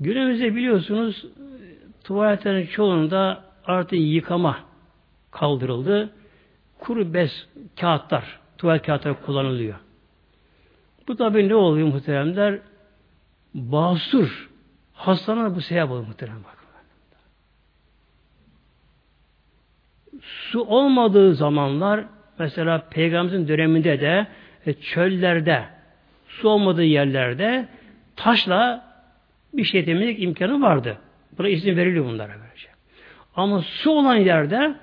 [0.00, 1.26] Günümüzde biliyorsunuz
[2.04, 4.58] tuvaletlerin çoğunda artık yıkama
[5.30, 6.10] kaldırıldı
[6.78, 7.46] kuru bez
[7.80, 9.74] kağıtlar, tuvalet kağıtları kullanılıyor.
[11.08, 12.58] Bu tabi ne oluyor muhteremler?
[13.54, 14.50] Basur
[14.92, 16.57] hastalar bu sebep oluyor muhterem bak.
[20.22, 22.04] Su olmadığı zamanlar
[22.38, 24.26] mesela peygamberimizin döneminde de
[24.66, 25.64] e, çöllerde
[26.28, 27.68] su olmadığı yerlerde
[28.16, 28.88] taşla
[29.52, 30.98] bir şey temizlik imkanı vardı.
[31.38, 32.68] Buna izin veriliyor bunlara böylece.
[33.34, 34.74] Ama su olan yerde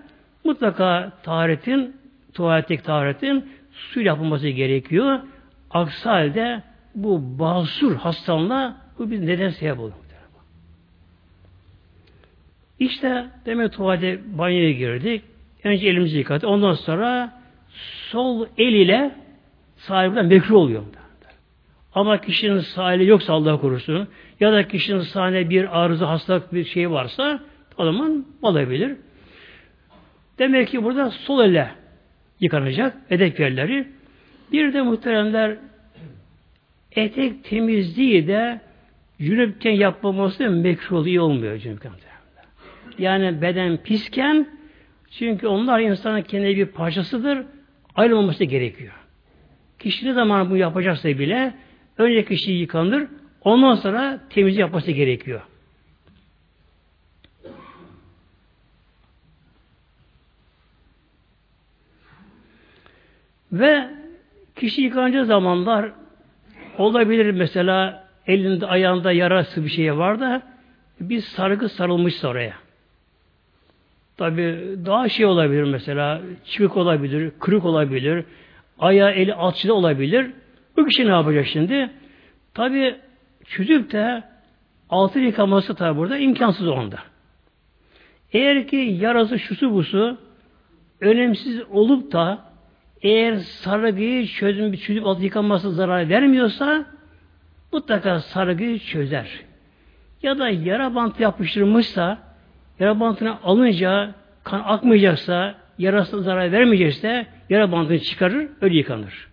[0.45, 1.95] Mutlaka taharetin,
[2.33, 5.19] tuvaletteki taharetin su yapılması gerekiyor.
[5.71, 6.63] Aksi halde
[6.95, 9.93] bu basur hastalığına bu bir neden sebep olur.
[12.79, 15.21] İşte demek tuvalete banyoya girdik.
[15.63, 16.49] Önce elimizi yıkadık.
[16.49, 17.41] Ondan sonra
[18.09, 19.11] sol el ile
[19.75, 20.83] sahibinden mekruh oluyor.
[21.95, 24.07] Ama kişinin sağ eli yoksa Allah korusun
[24.39, 27.39] ya da kişinin sağ bir arıza hastalık bir şey varsa
[27.77, 28.97] o zaman olabilir.
[30.39, 31.71] Demek ki burada sol elle
[32.39, 33.87] yıkanacak edek yerleri.
[34.51, 35.57] Bir de muhteremler
[36.91, 38.61] etek temizliği de
[39.19, 41.91] cünüpken yapmaması mekruh iyi olmuyor cünüpken.
[42.97, 44.47] Yani beden pisken
[45.11, 47.45] çünkü onlar insanın kendi bir parçasıdır.
[47.95, 48.93] Ayrılmaması gerekiyor.
[49.79, 51.53] Kişi ne zaman bunu yapacaksa bile
[51.97, 53.07] önce kişi yıkanır
[53.41, 55.41] ondan sonra temizlik yapması gerekiyor.
[63.51, 63.89] Ve
[64.55, 65.91] kişi yıkanacağı zamanlar
[66.77, 70.41] olabilir mesela elinde ayağında yarası bir şey var da
[70.99, 72.64] bir sargı sarılmış oraya.
[74.17, 78.25] Tabi daha şey olabilir mesela çıkık olabilir, kırık olabilir,
[78.79, 80.31] ayağı eli alçıda olabilir.
[80.77, 81.89] Bu kişi ne yapacak şimdi?
[82.53, 82.95] Tabi
[83.45, 84.23] çözüp de
[84.89, 86.99] altı yıkaması tabi burada imkansız onda.
[88.33, 90.17] Eğer ki yarası şusu busu
[91.01, 92.39] önemsiz olup da
[93.01, 96.85] eğer sargıyı çözüm, çözüp altı yıkanması zarar vermiyorsa
[97.73, 99.41] mutlaka sargıyı çözer.
[100.23, 102.24] Ya da yara bant yapıştırmışsa
[102.79, 109.27] yara bantını alınca kan akmayacaksa yarasına zarar vermeyecekse yara bantını çıkarır, öyle yıkanır.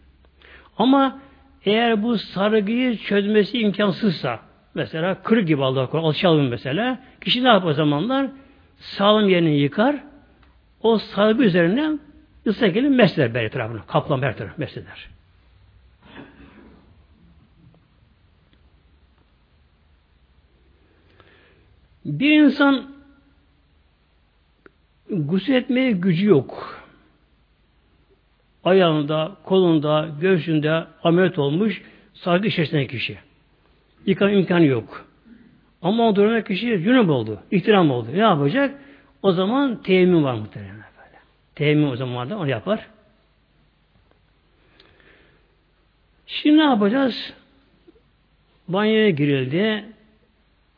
[0.78, 1.18] Ama
[1.64, 4.40] eğer bu sargıyı çözmesi imkansızsa
[4.74, 8.26] mesela kırık gibi Allah korusun alçalım mesela kişi ne yapar zamanlar
[8.76, 9.96] sağlam yerini yıkar
[10.83, 12.00] o sargı üzerinden
[12.46, 13.87] ıslak elini mesler her tarafını.
[13.87, 15.09] Kaplan her tarafını mesler.
[22.05, 22.91] Bir insan
[25.12, 26.83] gusül etmeye gücü yok.
[28.64, 31.83] Ayağında, kolunda, göğsünde ameliyat olmuş
[32.14, 33.18] sargı içerisinde kişi.
[34.07, 35.07] Yıkan imkanı yok.
[35.83, 38.09] Ama o durumda kişi cünüp oldu, ihtiram oldu.
[38.12, 38.75] Ne yapacak?
[39.22, 40.75] O zaman teyemmüm var muhtemelen.
[40.75, 41.18] Böyle.
[41.55, 42.87] Teyemmüm o zaman da onu yapar.
[46.27, 47.35] Şimdi ne yapacağız?
[48.68, 49.85] Banyoya girildi.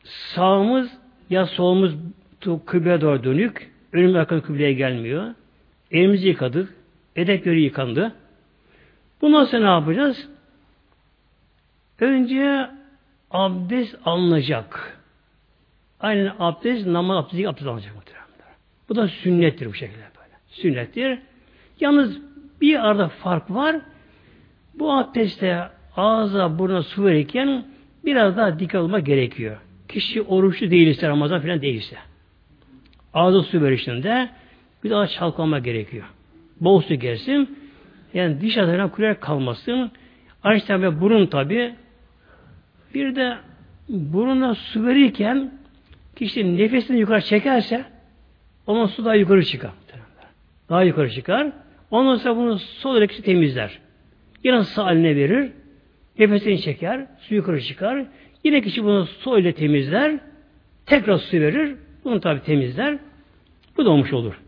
[0.03, 0.97] Sağımız
[1.29, 1.95] ya solumuz
[2.65, 3.74] kıbleye doğru dönük.
[3.95, 5.33] Önüm yakın kıbleye gelmiyor.
[5.91, 6.73] Elimizi yıkadık.
[7.15, 8.15] Edekleri yıkandı.
[9.21, 10.27] Bundan sonra ne yapacağız?
[11.99, 12.69] Önce
[13.31, 14.97] abdest alınacak.
[15.99, 18.25] Aynen abdest, namaz abdesti abdest alınacak muhtemelen.
[18.89, 20.35] Bu da sünnettir bu şekilde böyle.
[20.47, 21.19] Sünnettir.
[21.79, 22.17] Yalnız
[22.61, 23.75] bir arada fark var.
[24.73, 25.63] Bu abdestte
[25.95, 27.65] ağza burnuna su verirken
[28.05, 29.57] biraz daha dikkat olmak gerekiyor.
[29.87, 31.97] Kişi oruçlu değilse, Ramazan falan değilse.
[33.15, 34.29] Ağza su verişinde
[34.83, 36.05] bir daha çalkama gerekiyor.
[36.61, 37.59] Bol su gelsin.
[38.13, 39.91] Yani diş adına kuruyarak kalmasın.
[40.43, 41.75] Aynı ve burun tabi.
[42.93, 43.37] Bir de
[43.89, 45.51] buruna su verirken
[46.15, 47.85] kişi nefesini yukarı çekerse
[48.67, 49.71] onun su daha yukarı çıkar.
[50.69, 51.51] Daha yukarı çıkar.
[51.91, 53.79] Ondan sonra bunu sol elekisi temizler.
[54.43, 55.51] Yine sağ eline verir.
[56.19, 57.07] Nefesini çeker.
[57.19, 58.05] Su yukarı çıkar.
[58.43, 60.19] Yine kişi bunu su ile temizler.
[60.85, 61.75] Tekrar su verir.
[62.05, 62.97] Bunu tabi temizler.
[63.77, 64.39] Bu da olmuş olur.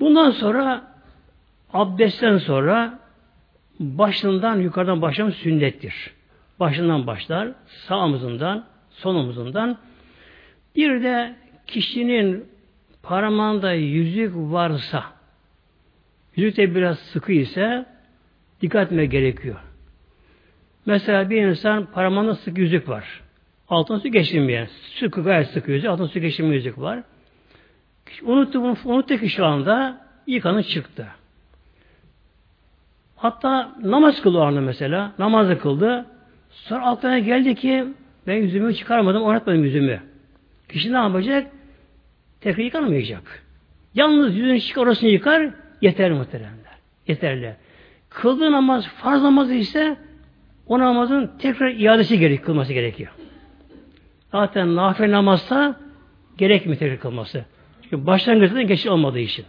[0.00, 0.94] Bundan sonra
[1.72, 2.98] abdestten sonra
[3.80, 6.10] başından yukarıdan başlamak sünnettir.
[6.60, 7.98] Başından başlar, sağ
[9.04, 9.78] omuzundan.
[10.76, 12.44] Bir de kişinin
[13.02, 15.04] parmağında yüzük varsa,
[16.36, 17.86] yüzük de biraz sıkı ise
[18.60, 19.71] dikkat etmeye gerekiyor.
[20.86, 23.20] Mesela bir insan parmağında sık yüzük var.
[23.68, 24.68] Altın su geçirmeyen.
[24.98, 27.02] Sıkı gayet sıkı yüzük, altın su geçirmeyen yüzük var.
[28.22, 31.06] Unuttu bunu, unuttu ki şu anda yıkanı çıktı.
[33.16, 35.12] Hatta namaz kıldı o anda mesela.
[35.18, 36.06] Namazı kıldı.
[36.50, 37.84] Sonra aklına geldi ki
[38.26, 40.00] ben yüzümü çıkarmadım, oynatmadım yüzümü.
[40.68, 41.52] Kişi ne yapacak?
[42.40, 43.42] Tekrar yıkanmayacak.
[43.94, 46.72] Yalnız yüzünü çıkar, orasını yıkar, yeter muhteremler.
[47.08, 47.56] Yeterli.
[48.08, 49.96] Kıldığı namaz, farz namazı ise
[50.66, 53.12] o namazın tekrar iadesi gerek, kılması gerekiyor.
[54.32, 55.80] Zaten nafile namazsa
[56.38, 57.44] gerekmiyor tekrar kılması.
[57.82, 59.44] Çünkü başlangıçta geçiş olmadığı için.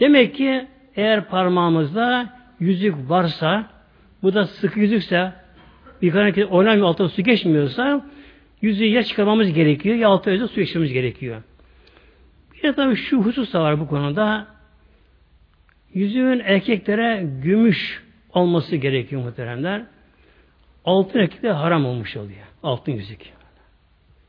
[0.00, 3.70] Demek ki eğer parmağımızda yüzük varsa,
[4.22, 5.32] bu da sık yüzükse,
[6.02, 8.06] bir kere oynamıyor, altına su geçmiyorsa,
[8.62, 11.42] yüzüğü ya çıkarmamız gerekiyor, ya altına yüzüğü su geçirmemiz gerekiyor.
[12.54, 14.46] Bir de tabii şu husus da var bu konuda.
[15.94, 19.82] Yüzüğün erkeklere gümüş olması gerekiyor muhteremler.
[20.88, 22.46] Altın erkekte haram olmuş oluyor.
[22.62, 23.20] Altın yüzük.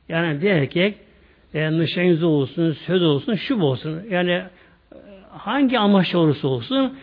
[0.09, 0.97] Yani bir erkek
[1.53, 4.03] e, nişan yüzü olsun, söz olsun, şu olsun.
[4.09, 4.47] Yani e,
[5.29, 6.97] hangi amaçla olursa olsun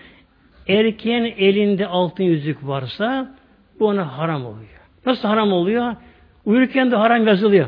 [0.68, 3.34] erkeğin elinde altın yüzük varsa
[3.80, 4.80] bu ona haram oluyor.
[5.06, 5.96] Nasıl haram oluyor?
[6.44, 7.66] Uyurken de haram yazılıyor.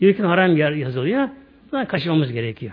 [0.00, 1.28] Uyurken haram yazılıyor.
[1.72, 2.72] Bundan kaçırmamız gerekiyor.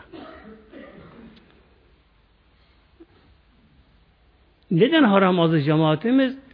[4.71, 6.50] Neden haram adı cemaatimiz?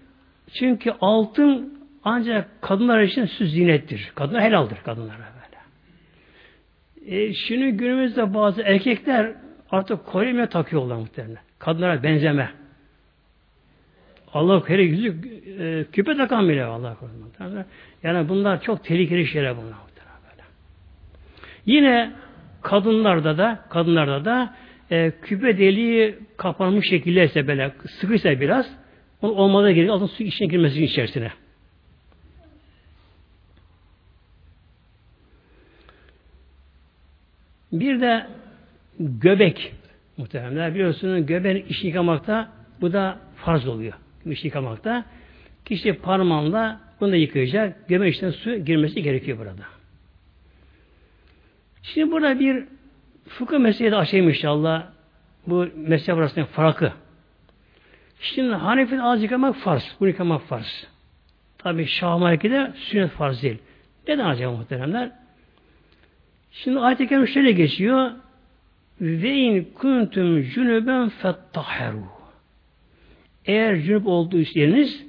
[0.53, 4.11] Çünkü altın ancak kadınlar için süs zinettir.
[4.15, 5.57] Kadınlar helaldir kadınlara böyle.
[7.17, 9.33] E, şimdi günümüzde bazı erkekler
[9.71, 11.37] artık kolye takıyorlar muhtemelen.
[11.59, 12.49] Kadınlara benzeme.
[14.33, 15.15] Allah kere yüzü
[15.59, 17.65] e, küpe takan bile Allah korusun.
[18.03, 19.73] Yani bunlar çok tehlikeli şeyler bunlar.
[20.31, 20.43] Böyle.
[21.65, 22.11] Yine
[22.61, 24.53] kadınlarda da kadınlarda da
[24.91, 28.65] e, küpe deliği kapanmış şekilde ise böyle sıkıysa biraz
[29.21, 29.95] onun olmadığı gerekiyor.
[29.95, 31.31] Altın su içine girmesi içerisine.
[37.71, 38.27] Bir de
[38.99, 39.73] göbek
[40.17, 42.51] muhtemelen biliyorsunuz göbeğin işi yıkamakta
[42.81, 43.93] bu da farz oluyor.
[44.25, 45.05] İş yıkamakta.
[45.65, 47.87] Kişi parmağınla bunu da yıkayacak.
[47.87, 49.63] Göbeğin içine su girmesi gerekiyor burada.
[51.83, 52.63] Şimdi burada bir
[53.27, 54.87] fıkıh meselesi de açayım inşallah.
[55.47, 56.93] Bu mesele arasında farkı.
[58.19, 59.95] Şimdi Hanefi'nin ağız yıkamak farz.
[59.99, 60.87] Bunu yıkamak farz.
[61.57, 63.57] Tabi Şah-ı sünnet farz değil.
[64.07, 65.11] Neden acaba muhteremler?
[66.51, 68.11] Şimdi ayet-i kerim şöyle geçiyor.
[69.01, 72.03] Ve in kuntum cünüben fettaheru.
[73.45, 75.03] Eğer cünüp olduğunuz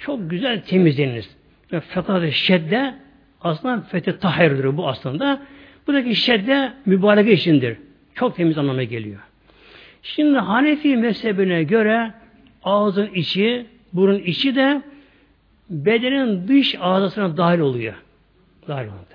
[0.00, 1.36] çok güzel temizleniniz.
[1.72, 2.94] Ve fetah şedde
[3.40, 5.42] aslında fethi tahirdir bu aslında.
[5.86, 7.78] Buradaki şedde mübareke içindir.
[8.14, 9.20] Çok temiz anlamına geliyor.
[10.02, 12.12] Şimdi Hanefi mezhebine göre
[12.64, 14.82] ağzın içi, burun içi de
[15.70, 17.94] bedenin dış ağzasına dahil oluyor.
[18.68, 19.06] Dahil oluyor.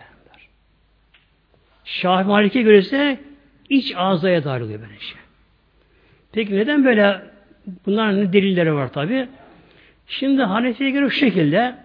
[1.86, 3.20] Şah Malik'e göre ise
[3.70, 5.17] iç ağzaya dahil oluyor böyle şey.
[6.32, 7.22] Peki neden böyle
[7.86, 9.28] bunların ne delilleri var tabi?
[10.08, 11.76] Şimdi Hanefi'ye göre şu şekilde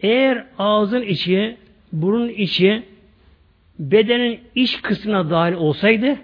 [0.00, 1.56] eğer ağzın içi,
[1.92, 2.82] burun içi
[3.78, 6.16] bedenin iç kısmına dahil olsaydı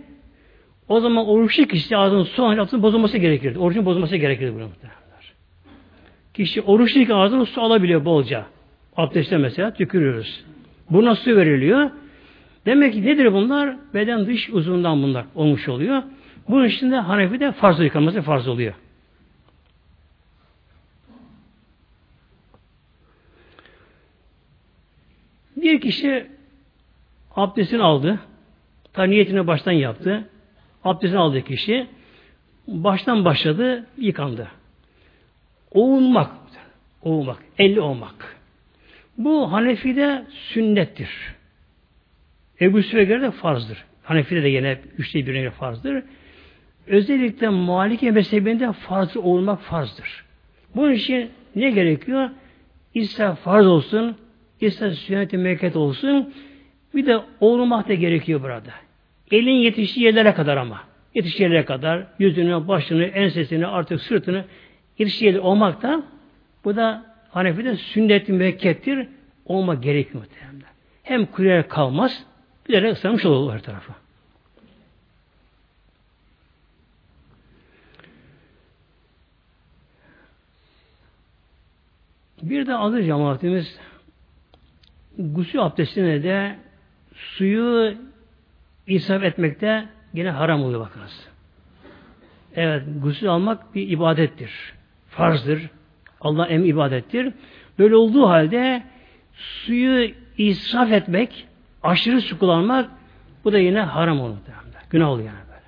[0.93, 3.59] o zaman oruçlu kişi ağzının su yaptığının bozulması gerekirdi.
[3.59, 4.69] Orucun bozulması gerekirdi bunu
[6.35, 8.47] Kişi oruçluyken ağzına su alabiliyor bolca.
[8.97, 10.45] Abdestte mesela tükürüyoruz.
[10.91, 11.91] Buna su veriliyor.
[12.67, 13.77] Demek ki nedir bunlar?
[13.95, 16.03] Beden dış uzundan bunlar olmuş oluyor.
[16.49, 18.75] Bunun içinde Hanefi'de farz yıkanması farz oluyor.
[25.57, 26.27] Bir kişi
[27.37, 28.21] abdestini aldı.
[28.93, 30.29] Ta niyetini baştan yaptı.
[30.85, 31.87] Abdestini aldı kişi.
[32.69, 34.49] Baştan başladı, yıkandı.
[35.71, 36.31] Oğulmak.
[37.03, 37.39] Oğulmak.
[37.59, 38.37] Elli olmak.
[39.19, 41.35] Bu Hanefi'de sünnettir.
[42.61, 43.85] Ebu Süre göre de farzdır.
[44.03, 46.03] Hanefi'de de yine üçte birine göre farzdır.
[46.87, 50.25] Özellikle Maliki mezhebinde farz olmak farzdır.
[50.75, 52.31] Bunun için ne gerekiyor?
[52.95, 54.17] İster farz olsun,
[54.61, 56.35] ister sünnet-i olsun,
[56.95, 58.73] bir de olmak da gerekiyor burada.
[59.33, 60.81] Elin yetiştiği yerlere kadar ama.
[61.15, 64.45] Yetiştiği yerlere kadar yüzünü, başını, ensesini, artık sırtını
[64.99, 66.03] yetiştiği yerlere olmak da
[66.65, 69.09] bu da Hanefi'de sünnet-i müekkettir.
[69.47, 70.73] Olmak gerekiyor muhtemelen.
[71.03, 72.25] Hem kuruyarak kalmaz,
[72.69, 73.93] bir de ıslanmış olur her tarafı.
[82.43, 83.79] Bir de adı cemaatimiz
[85.19, 86.57] gusül abdestine de
[87.15, 87.95] suyu
[88.87, 91.29] israf etmekte yine haram oluyor bakınız.
[92.57, 94.75] Evet, gusül almak bir ibadettir.
[95.09, 95.71] Farzdır.
[96.21, 97.33] Allah em ibadettir.
[97.79, 98.83] Böyle olduğu halde
[99.35, 101.47] suyu israf etmek,
[101.83, 102.91] aşırı su kullanmak
[103.45, 104.37] bu da yine haram olur.
[104.91, 105.63] Günah oluyor yani böyle.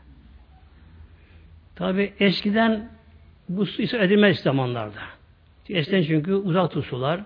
[1.75, 2.89] Tabi eskiden
[3.49, 5.01] bu su israf edilmez zamanlarda.
[5.69, 7.21] Eskiden çünkü uzak sular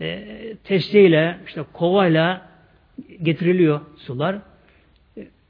[0.00, 2.48] e, testiyle, işte kovayla
[3.22, 4.38] getiriliyor sular.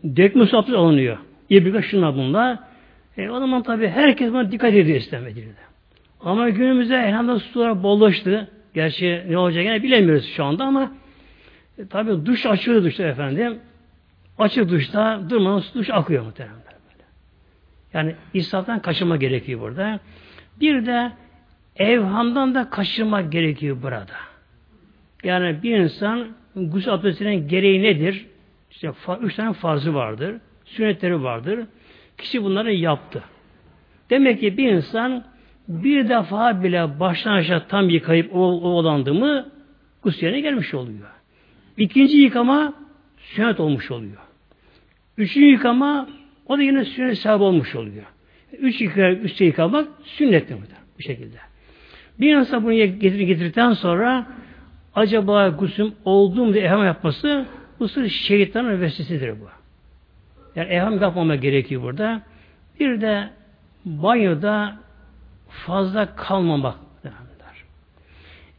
[0.05, 1.19] Dökme su abdest alınıyor.
[1.51, 2.59] İbrika şunlar bunlar.
[3.17, 5.69] E, o zaman tabi herkes buna dikkat ediyor istemediğinde.
[6.21, 8.51] Ama günümüzde elhamdülillah sular bollaştı.
[8.75, 10.93] Gerçi ne olacak yine bilemiyoruz şu anda ama
[11.79, 13.59] e, tabi duş açıyor duşta efendim.
[14.39, 16.57] Açık duşta durmadan duş akıyor muhtemelen.
[16.57, 17.05] Böyle.
[17.95, 20.01] Yani israftan kaçınma gerekiyor burada.
[20.61, 21.13] Bir de
[21.77, 24.17] evhamdan da kaçınmak gerekiyor burada.
[25.25, 28.27] Yani bir insan gusül abdestinin gereği nedir?
[28.71, 30.37] İşte üç tane farzı vardır.
[30.65, 31.67] Sünnetleri vardır.
[32.19, 33.23] Kişi bunları yaptı.
[34.11, 35.25] Demek ki bir insan
[35.69, 39.49] bir defa bile baştan aşağı tam yıkayıp ovalandı mı
[40.03, 41.09] gusül gelmiş oluyor.
[41.77, 42.75] İkinci yıkama
[43.17, 44.19] sünnet olmuş oluyor.
[45.19, 46.09] Üçüncü yıkama
[46.47, 48.05] o da yine sünnet sahibi olmuş oluyor.
[48.53, 50.57] Üç yıkamak, üç yıkamak sünnettir
[50.99, 51.37] bu şekilde.
[52.21, 54.27] Bir insan bunu getir, getirdikten sonra
[54.95, 57.47] acaba gusüm olduğum diye eham yapması
[57.81, 59.49] Bu sırf şeytanın vesvesidir bu.
[60.57, 62.23] Yani evham yapmama gerekiyor burada.
[62.81, 63.31] Bir de
[63.85, 64.79] banyoda
[65.49, 66.75] fazla kalmamak.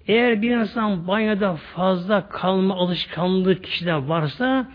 [0.10, 4.68] Eğer bir insan banyoda fazla kalma alışkanlığı kişide varsa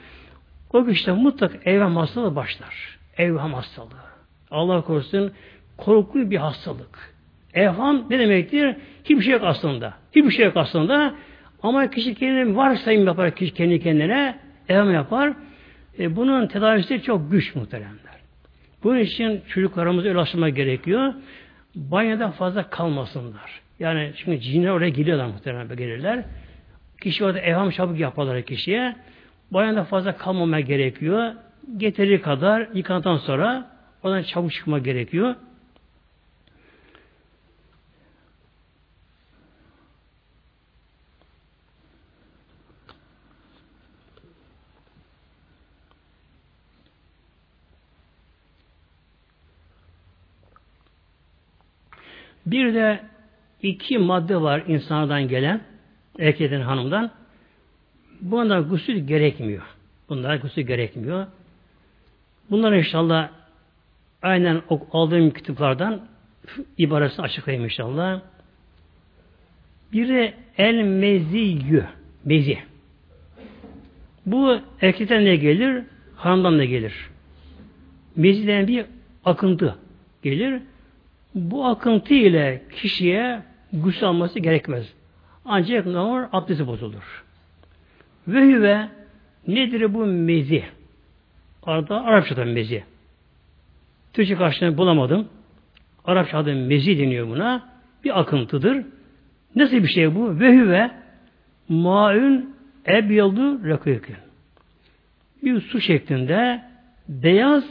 [0.73, 2.99] o kişide mutlaka evham hastalığı başlar.
[3.19, 4.05] Evham hastalığı.
[4.51, 5.33] Allah korusun
[5.77, 7.15] korkulu bir hastalık.
[7.55, 8.77] Evham ne demektir?
[9.05, 9.95] Hiçbir şey yok aslında.
[10.17, 11.15] Hiçbir şey yok aslında.
[11.65, 14.39] Ama kişi kendine varsayım yapar kişi kendi kendine
[14.69, 15.33] evham yapar.
[15.99, 18.15] E, bunun tedavisi çok güç muhteremler.
[18.83, 21.15] Bunun için çocuklarımıza ulaşma gerekiyor.
[21.75, 23.61] Banyoda fazla kalmasınlar.
[23.81, 26.25] Yani çünkü cinler oraya geliyorlar muhtemelen gelirler.
[27.01, 28.97] Kişi orada evham çabuk yaparlar kişiye.
[29.51, 31.33] Banyoda fazla kalmama gerekiyor.
[31.77, 33.71] Getiri kadar yıkandıktan sonra
[34.03, 35.35] oradan çabuk çıkma gerekiyor.
[52.47, 53.01] Bir de
[53.63, 55.61] iki madde var insandan gelen,
[56.19, 57.11] erkekten hanımdan.
[58.21, 59.63] Bunlar gusül gerekmiyor.
[60.09, 61.27] Bunlar gusül gerekmiyor.
[62.51, 63.29] Bunlar inşallah
[64.23, 66.01] aynen aldığım kitaplardan
[66.79, 68.21] ibaresini açıklayayım inşallah.
[69.93, 71.85] Biri el meziyyü.
[72.25, 72.59] Mezi.
[74.27, 75.83] Bu erkekten ne gelir?
[76.17, 76.95] Hanımdan da gelir.
[78.17, 78.87] Meziden bir
[79.25, 79.79] akıntı
[80.23, 80.63] gelir.
[81.35, 84.93] Bu akıntı ile kişiye gusül alması gerekmez.
[85.45, 86.27] Ancak ne olur?
[86.33, 87.25] Abdesti bozulur.
[88.29, 88.89] Ve hüve
[89.47, 90.65] nedir bu mezi?
[91.63, 92.85] Arada Arapçadan mezi.
[94.13, 95.29] Türkçe karşılığını bulamadım.
[96.05, 97.69] Arapça mezi deniyor buna.
[98.05, 98.85] Bir akıntıdır.
[99.57, 100.41] Nasıl bir şey bu?
[100.41, 100.91] Ve hüve
[101.69, 102.55] maün
[102.87, 104.17] ebyaldu rakıyıkın.
[105.43, 106.63] Bir su şeklinde
[107.09, 107.65] beyaz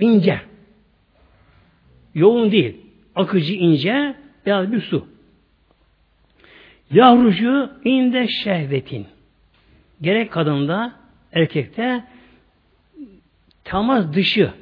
[0.00, 0.40] ince.
[2.14, 4.14] Yoğun değil akıcı ince
[4.46, 5.06] beyaz bir su.
[6.90, 9.06] Yavrucu inde şehvetin.
[10.00, 10.92] Gerek kadında,
[11.32, 12.04] erkekte
[13.64, 14.52] tamaz dışı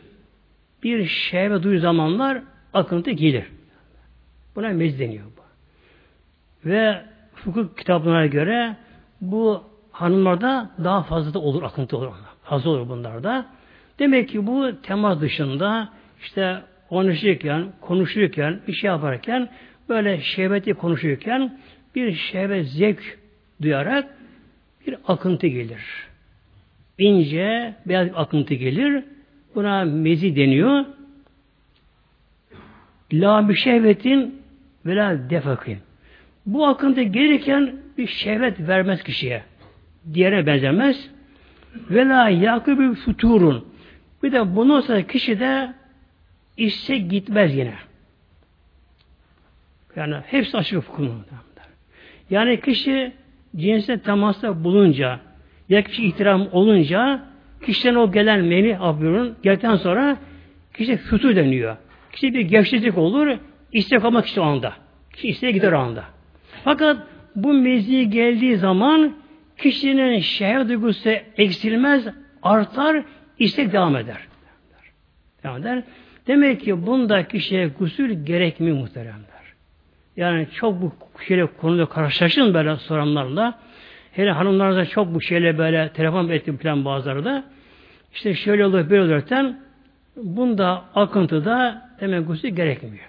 [0.82, 2.42] bir şehvet duyu zamanlar
[2.74, 3.44] akıntı gelir.
[4.56, 5.24] Buna mez deniyor.
[6.64, 7.02] Ve
[7.44, 8.76] hukuk kitaplarına göre
[9.20, 12.12] bu hanımlarda daha fazla da olur, akıntı olur.
[12.42, 13.46] Fazla olur bunlarda.
[13.98, 15.88] Demek ki bu temas dışında
[16.22, 19.48] işte konuşurken, konuşurken, bir şey yaparken
[19.88, 21.58] böyle şehveti konuşurken
[21.94, 23.18] bir şehvet zevk
[23.62, 24.18] duyarak
[24.86, 26.08] bir akıntı gelir.
[26.98, 29.04] İnce, beyaz bir akıntı gelir.
[29.54, 30.84] Buna mezi deniyor.
[33.12, 34.42] La bir şehvetin
[34.86, 35.78] ve la defakin.
[36.46, 39.42] Bu akıntı gelirken bir şehvet vermez kişiye.
[40.14, 41.10] Diğerine benzemez.
[41.90, 43.64] Ve la yakı futurun.
[44.22, 45.72] Bir de bunu sonra kişi de
[46.58, 47.74] işse gitmez yine.
[49.96, 51.24] Yani hepsi açık hukumu.
[52.30, 53.12] Yani kişi
[53.56, 55.20] cinsel temasta bulunca
[55.68, 57.24] ya kişi ihtiram olunca
[57.66, 60.16] kişiden o gelen meni abdurun geldikten sonra
[60.74, 61.76] kişi fütü deniyor.
[62.12, 63.38] Kişi bir gevşeklik olur,
[63.72, 64.72] istek olmak işte o anda.
[65.12, 66.04] Kişi isteğe gider o anda.
[66.64, 66.96] Fakat
[67.36, 69.14] bu mezi geldiği zaman
[69.58, 72.06] kişinin şehir duygusu eksilmez,
[72.42, 73.04] artar,
[73.38, 74.18] istek devam eder.
[75.42, 75.82] Devam eder.
[76.28, 79.28] Demek ki bunda kişiye gusül gerekmiyor muhteremler.
[80.16, 80.92] Yani çok bu
[81.26, 83.58] şeyle konuda karşılaşın böyle soranlarla.
[84.12, 87.44] Hele hanımlarınıza çok bu şeyle böyle telefon ettim falan bazıları da.
[88.14, 89.60] İşte şöyle olur böyle olurken
[90.16, 93.08] bunda akıntıda demek gusül gerekmiyor.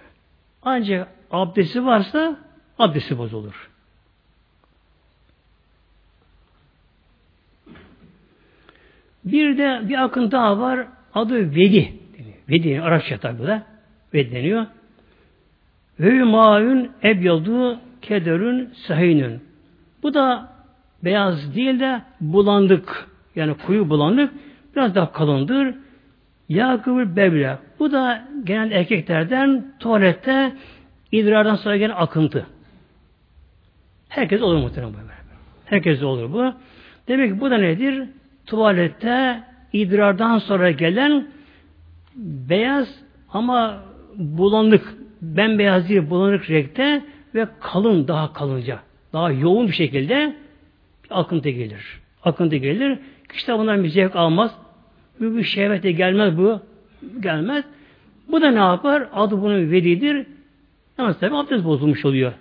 [0.63, 2.39] Ancak abdesti varsa
[2.79, 3.69] abdesti bozulur.
[9.25, 10.87] Bir de bir akıntı daha var.
[11.13, 11.98] Adı vedi.
[12.49, 13.63] Ve Arapça tabi bu da.
[14.13, 14.65] Ve deniyor.
[15.99, 19.41] Ve maun ebyadu kederün sahinün.
[20.03, 20.49] Bu da
[21.03, 23.07] beyaz değil de bulandık.
[23.35, 24.31] Yani kuyu bulandık.
[24.75, 25.75] Biraz daha kalındır.
[26.49, 27.57] Yakıbır beble.
[27.79, 30.53] Bu da genel erkeklerden tuvalette
[31.11, 32.45] idrardan sonra gelen akıntı.
[34.09, 35.09] Herkes olur muhtemelen böyle.
[35.65, 36.53] Herkes olur bu.
[37.07, 38.03] Demek ki bu da nedir?
[38.45, 39.43] Tuvalette
[39.73, 41.27] idrardan sonra gelen
[42.19, 43.03] beyaz
[43.33, 43.83] ama
[44.15, 47.03] bulanık, bembeyaz değil bulanık renkte
[47.35, 48.79] ve kalın daha kalınca,
[49.13, 50.35] daha yoğun bir şekilde
[51.03, 51.99] bir akıntı gelir.
[52.23, 52.99] Akıntı gelir.
[53.29, 54.55] Kişi de bundan bir zevk almaz.
[55.19, 56.59] Bu bir şehvete gelmez bu.
[57.19, 57.65] Gelmez.
[58.31, 59.07] Bu da ne yapar?
[59.13, 60.27] Adı bunun velidir.
[60.97, 62.33] Yalnız tabi abdest bozulmuş oluyor.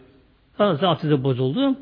[0.57, 1.77] Fazla abdest bozuldu.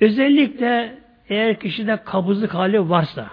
[0.00, 3.26] Özellikle eğer kişide kabızlık hali varsa,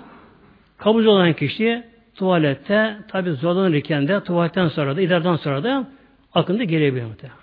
[0.77, 1.83] kabuz olan kişi
[2.17, 5.87] tuvalette tabi zorlanırken de tuvaletten sonra da idrardan sonra da
[6.33, 7.37] akında gelebilir muhtemelen.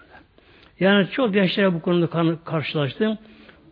[0.81, 3.19] Yani çok gençlere bu konuda karşılaştım.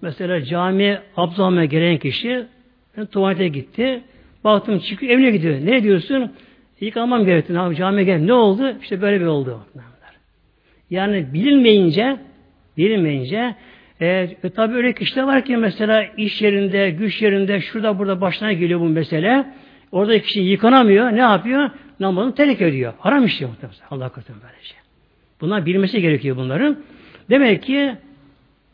[0.03, 2.47] Mesela cami abdülhamaya gelen kişi
[2.97, 4.01] ben tuvalete gitti.
[4.45, 5.55] Baktım çıkıyor evine gidiyor.
[5.65, 6.33] Ne diyorsun?
[6.81, 7.59] Yıkamam gerekti.
[7.59, 8.21] Abi camiye gel.
[8.21, 8.75] Ne oldu?
[8.83, 9.61] İşte böyle bir oldu.
[10.91, 12.17] Yani bilinmeyince
[12.77, 13.55] bilinmeyince
[14.01, 14.07] e,
[14.43, 18.81] e tabi öyle kişiler var ki mesela iş yerinde, güç yerinde, şurada burada başına geliyor
[18.81, 19.47] bu mesele.
[19.93, 21.13] Orada kişi yıkanamıyor.
[21.13, 21.71] Ne yapıyor?
[22.01, 22.93] Namazını terk ediyor.
[22.99, 23.79] Haram işliyor muhtemelen.
[23.91, 24.69] Allah korusun böylece.
[24.69, 24.79] Şey.
[25.41, 26.77] Bunlar bilmesi gerekiyor bunların.
[27.31, 27.95] Demek ki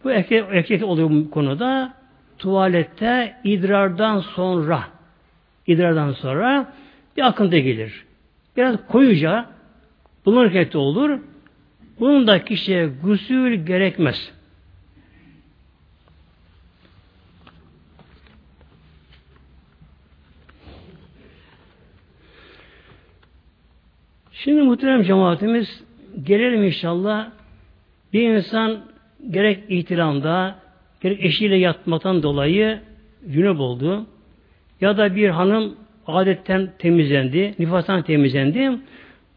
[0.04, 1.92] bu erkek, erkek oluyor bu konuda
[2.38, 4.84] tuvalette idrardan sonra
[5.66, 6.72] idrardan sonra
[7.16, 8.04] bir akıntı gelir.
[8.56, 9.46] Biraz koyuca
[10.26, 11.18] bulunurken olur.
[12.00, 14.32] Bunun da kişiye gusül gerekmez.
[24.38, 25.84] Şimdi muhterem cemaatimiz
[26.22, 27.30] gelelim inşallah
[28.12, 28.80] bir insan
[29.30, 30.58] gerek ihtiramda
[31.00, 32.80] gerek eşiyle yatmaktan dolayı
[33.30, 34.06] cünüp oldu
[34.80, 35.76] ya da bir hanım
[36.06, 38.70] adetten temizlendi, nifastan temizlendi.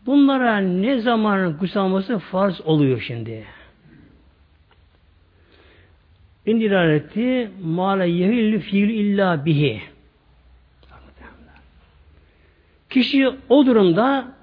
[0.05, 3.45] Bunlara ne zaman gusül farz oluyor şimdi?
[6.45, 9.81] İndilaleti mâle yehillü fiil illa bihi.
[12.89, 14.40] Kişi o durumda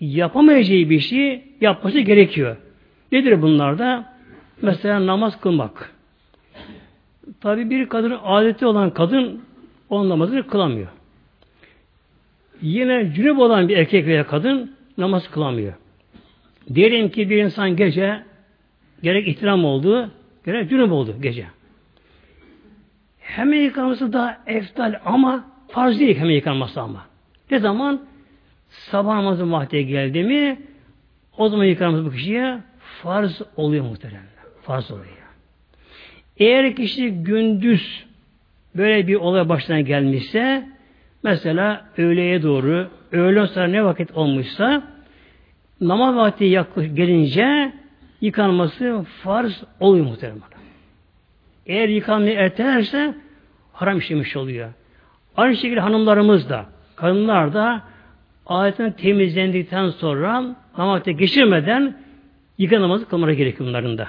[0.00, 2.56] yapamayacağı bir şey yapması gerekiyor.
[3.12, 4.16] Nedir bunlar da?
[4.62, 5.92] Mesela namaz kılmak.
[7.40, 9.42] Tabi bir kadın adeti olan kadın
[9.90, 10.88] o namazını kılamıyor.
[12.62, 15.72] Yine cünüp olan bir erkek veya kadın namaz kılamıyor.
[16.74, 18.22] Diyelim ki bir insan gece
[19.02, 20.10] gerek ihtiram oldu,
[20.44, 21.46] gerek cünüp oldu gece.
[23.20, 27.06] Hemen yıkanması daha eftal ama farz değil hemen yıkanması ama.
[27.50, 28.00] Ne zaman?
[28.68, 30.60] Sabah namazı vakti geldi mi
[31.38, 32.58] o zaman yıkanması bu kişiye
[33.02, 34.22] farz oluyor muhtemelen.
[34.62, 35.06] Farz oluyor.
[36.36, 38.06] Eğer kişi gündüz
[38.76, 40.68] böyle bir olay başına gelmişse
[41.22, 44.82] mesela öğleye doğru öğlen sonra ne vakit olmuşsa
[45.80, 47.72] namaz vakti yaklaşık gelince
[48.20, 50.40] yıkanması farz oluyor muhtemelen.
[51.66, 53.14] Eğer yıkanmayı ertelerse
[53.72, 54.72] haram işlemiş oluyor.
[55.36, 57.82] Aynı şekilde hanımlarımız da, kadınlar da
[58.46, 61.96] ayetten temizlendikten sonra namazda geçirmeden
[62.58, 64.08] yıka namazı kılmaları gerekiyor bunların da.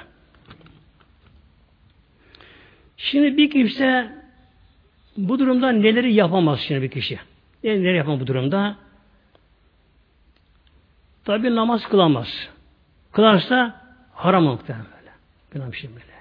[2.98, 4.12] Şimdi bir kimse
[5.18, 7.20] bu durumda neleri yapamaz şimdi bir kişi?
[7.64, 8.76] Neler yapamaz bu durumda?
[11.26, 12.50] Tabi namaz kılamaz.
[13.12, 13.82] Kılarsa
[14.14, 15.12] haram muhtemelen böyle.
[15.52, 16.18] Günah bir şey böyle.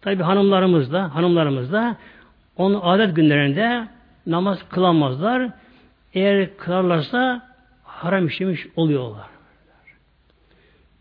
[0.00, 1.96] Tabi hanımlarımız da, hanımlarımız da
[2.56, 3.88] onun adet günlerinde
[4.26, 5.50] namaz kılamazlar.
[6.16, 7.42] Eğer kılarlarsa
[7.82, 9.26] haram işlemiş oluyorlar.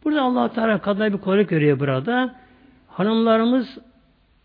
[0.03, 2.35] Burada Allah Teala kadına bir kolaylık görüyor burada.
[2.87, 3.77] Hanımlarımız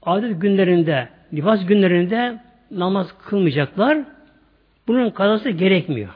[0.02, 2.40] adet günlerinde, nifas günlerinde
[2.70, 3.98] namaz kılmayacaklar.
[4.88, 6.10] Bunun kazası gerekmiyor.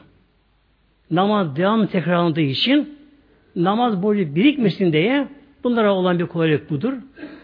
[1.11, 2.99] Namaz devam tekrarlandığı için
[3.55, 5.27] namaz boyu birikmesin diye
[5.63, 6.93] bunlara olan bir kolaylık budur.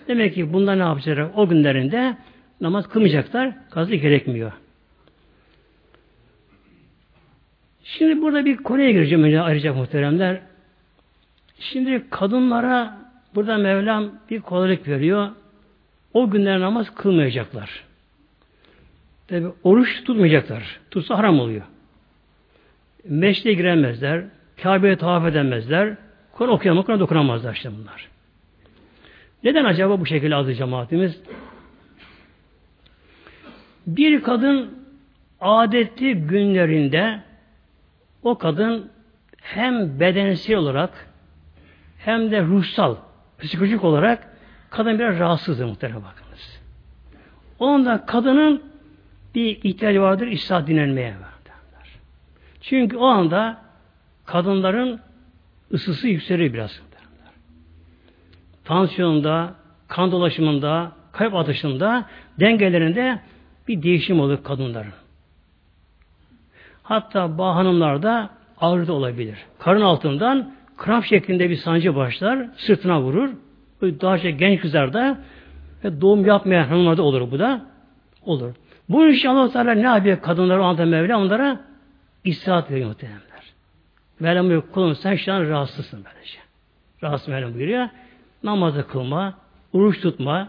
[0.08, 1.28] Demek ki bunlar ne yapacaklar?
[1.36, 2.18] O günlerinde
[2.62, 3.70] namaz kılmayacaklar.
[3.70, 4.52] Kazı gerekmiyor.
[7.84, 10.40] Şimdi burada bir konuya gireceğim önce ayrıca muhteremler.
[11.60, 12.98] Şimdi kadınlara
[13.36, 15.30] burada Mevlam bir kolaylık veriyor.
[16.14, 17.84] O günler namaz kılmayacaklar.
[19.28, 20.80] Tabi oruç tutmayacaklar.
[20.92, 21.62] Tutsa haram oluyor.
[23.10, 24.24] Meşte giremezler.
[24.64, 25.96] Kabe'ye tavaf edemezler.
[26.32, 28.08] Kur'an okuyamaz, Kur'an dokunamazlar işte bunlar.
[29.44, 31.22] Neden acaba bu şekilde adı cemaatimiz?
[33.88, 34.80] Bir kadın
[35.42, 37.20] adetli günlerinde
[38.24, 38.92] o kadın
[39.42, 41.08] hem bedensel olarak
[41.98, 42.96] hem de ruhsal,
[43.40, 44.28] psikolojik olarak
[44.70, 46.62] kadın biraz rahatsızdır muhtemelen bakınız.
[47.60, 48.64] Onda kadının
[49.36, 51.14] bir ihtiyacı vardır İsa dinlenmeye.
[51.14, 51.90] Derler.
[52.62, 53.62] Çünkü o anda
[54.26, 55.00] kadınların
[55.74, 56.82] ısısı yükselir biraz.
[56.92, 57.34] Derler.
[58.64, 59.56] Tansiyonda,
[59.88, 62.06] kan dolaşımında, kalp atışında,
[62.40, 63.20] dengelerinde
[63.68, 64.94] bir değişim olur kadınların.
[66.84, 68.30] Hatta bazı hanımlarda
[68.62, 69.38] ağrı da olabilir.
[69.60, 73.30] Karın altından kramp şeklinde bir sancı başlar, sırtına vurur.
[73.82, 75.18] Daha çok genç kızlarda
[75.84, 77.62] ve doğum yapmayan hanımlarda olur bu da.
[78.26, 78.54] Olur.
[78.90, 81.60] Bu inşallah Teala ne yapıyor kadınları anda Mevla onlara
[82.24, 83.22] istirahat veriyor muhtemelenler.
[84.20, 86.38] Mevlam buyuruyor kulum sen şu an rahatsızsın böylece.
[87.04, 87.90] Rahatsız Mevlam buyuruyor.
[88.44, 89.34] Namazı kılma,
[89.74, 90.48] oruç tutma,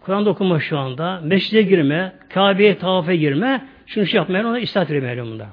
[0.00, 5.26] Kur'an okuma şu anda, meşride girme, Kabe'ye tavafe girme, şunu şey yapmayın, ona istahat vermeyelim
[5.26, 5.48] bunlar.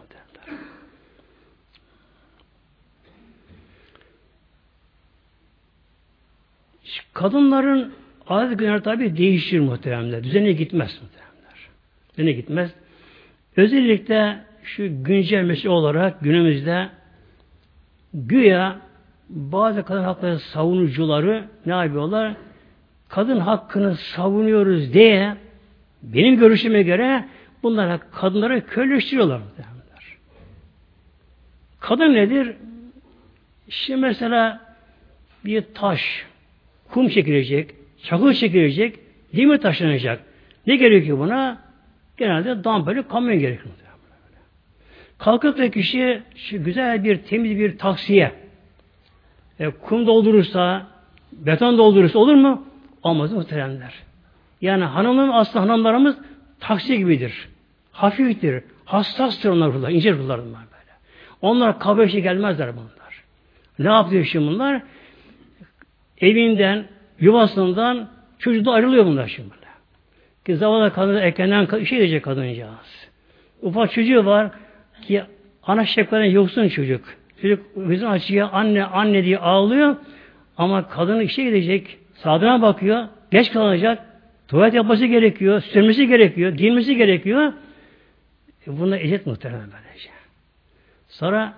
[7.16, 7.94] Kadınların
[8.28, 10.24] adet günler tabi değişir muhteremler.
[10.24, 11.70] Düzene gitmez muhteremler.
[12.18, 12.74] Düzene gitmez.
[13.58, 16.90] Özellikle şu güncel mesele olarak günümüzde
[18.14, 18.80] güya
[19.30, 22.34] bazı kadın hakları savunucuları ne yapıyorlar?
[23.10, 25.36] Kadın hakkını savunuyoruz diye
[26.04, 27.26] benim görüşüme göre
[27.64, 29.42] bunlara kadınları köleleştiriyorlar.
[31.80, 32.56] Kadın nedir?
[33.70, 34.62] Şimdi mesela
[35.46, 36.26] bir taş,
[36.92, 37.70] kum çekilecek,
[38.04, 39.00] çakıl çekilecek,
[39.36, 40.24] demir taşlanacak.
[40.68, 41.58] Ne gerekiyor buna?
[42.18, 43.76] Genelde dampeli kamyon gerekiyor.
[45.18, 48.32] Kalkıp da kişi şu güzel bir temiz bir taksiye
[49.60, 50.88] e, kum doldurursa,
[51.32, 52.64] beton doldurursa olur mu?
[53.06, 53.94] Olmaz muhteremler.
[54.62, 56.18] Yani hanımın aslında hanımlarımız
[56.60, 57.50] taksi gibidir.
[57.92, 58.64] Hafiftir.
[58.86, 59.90] Hassastır onlar ruhlar.
[59.90, 60.92] ince ruhlar bunlar böyle.
[61.42, 63.24] Onlar kabul gelmezler bunlar.
[63.80, 64.82] Ne yapıyor şimdi bunlar?
[66.22, 66.86] Evinden,
[67.20, 69.50] yuvasından çocuğu ayrılıyor bunlar şimdi.
[69.50, 69.66] Böyle.
[70.46, 73.10] Ki zavallı kadın erkenden işe gidecek kadıncağız.
[73.62, 74.52] Ufak çocuğu var
[75.02, 75.24] ki
[75.64, 77.06] ana şefkatinden yoksun çocuk.
[77.42, 79.96] Çocuk bizim açıya anne anne diye ağlıyor
[80.58, 82.05] ama kadın işe gidecek.
[82.16, 83.08] Sağdına bakıyor.
[83.32, 84.06] Geç kalacak.
[84.48, 85.62] Tuvalet yapması gerekiyor.
[85.62, 86.54] Sürmesi gerekiyor.
[86.54, 87.54] Giyinmesi gerekiyor.
[88.68, 90.10] E buna eziyet muhtemelen böylece.
[91.08, 91.54] Sonra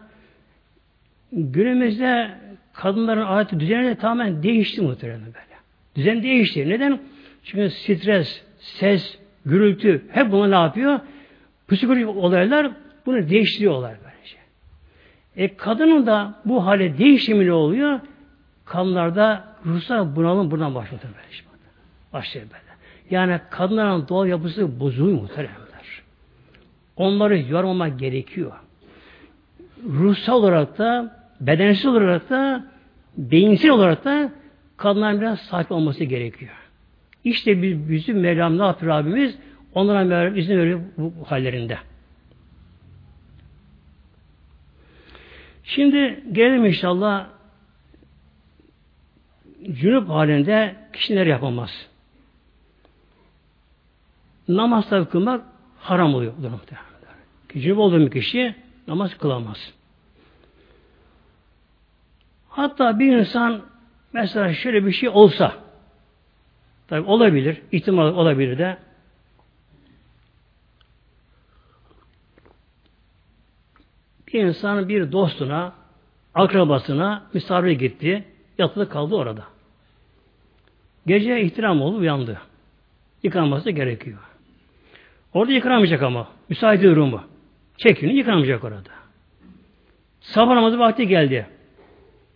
[1.32, 2.32] günümüzde
[2.74, 5.58] kadınların adeti düzeni de tamamen değişti muhtemelen böyle.
[5.95, 6.70] Düzen değişti.
[6.70, 6.99] Neden?
[7.43, 10.99] Çünkü stres, ses, gürültü hep bunu ne yapıyor?
[11.68, 12.72] Psikolojik olaylar
[13.05, 14.38] bunu değiştiriyorlar böylece.
[15.38, 17.99] E kadının da bu hale değişimi oluyor?
[18.68, 21.43] Kadınlarda ruhsal bunalım buradan başlıyor böylece.
[22.13, 22.63] Başlıyor böyle.
[23.09, 26.03] Yani kadınların doğal yapısı bozuluyor muhteremler.
[26.95, 28.51] Onları yormamak gerekiyor.
[29.86, 32.68] Ruhsal olarak da, bedensel olarak da,
[33.18, 34.32] beyinsel olarak da
[34.78, 36.51] kadınların biraz sakin olması gerekiyor.
[37.24, 39.38] İşte biz, bizim Mevlam ne yapıyor Rabbimiz?
[39.74, 41.78] Onlara Mevlam izin veriyor bu hallerinde.
[45.63, 47.36] Şimdi gelelim inşallah
[49.72, 51.88] cünüp halinde kişiler yapamaz.
[54.47, 55.45] Namaz tabi kılmak
[55.80, 56.34] haram oluyor.
[57.49, 58.55] Cünüp olduğu bir kişi
[58.88, 59.74] namaz kılamaz.
[62.49, 63.61] Hatta bir insan
[64.13, 65.53] mesela şöyle bir şey olsa
[66.88, 68.78] tabi olabilir, ihtimal olabilir de
[74.28, 75.74] bir insan bir dostuna,
[76.36, 78.26] akrabasına misafir gitti,
[78.57, 79.57] yatılı kaldı orada.
[81.08, 82.41] Gece ihtiram oldu, uyandı.
[83.24, 84.20] Yıkanması gerekiyor.
[85.34, 86.28] Orada yıkanamayacak ama.
[86.49, 87.24] Müsait durumu.
[87.78, 88.89] Çekini yıkanamayacak orada.
[90.22, 91.47] Sabah namazı vakti geldi.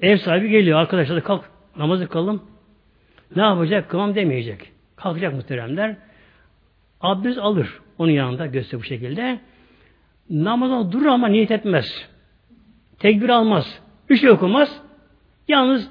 [0.02, 0.80] Ev sahibi geliyor.
[0.80, 1.46] Arkadaşlar da kalk
[1.78, 2.44] namazı kılalım.
[3.36, 3.90] Ne yapacak?
[3.90, 4.72] Kılmam demeyecek.
[4.96, 5.96] Kalkacak muhteremler.
[7.02, 7.80] Abdest alır.
[7.98, 9.40] Onun yanında göster bu şekilde.
[10.30, 12.10] Namazdan durur ama niyet etmez.
[13.00, 13.80] Tekbir almaz.
[14.10, 14.82] Bir şey okumaz.
[15.48, 15.90] Yalnız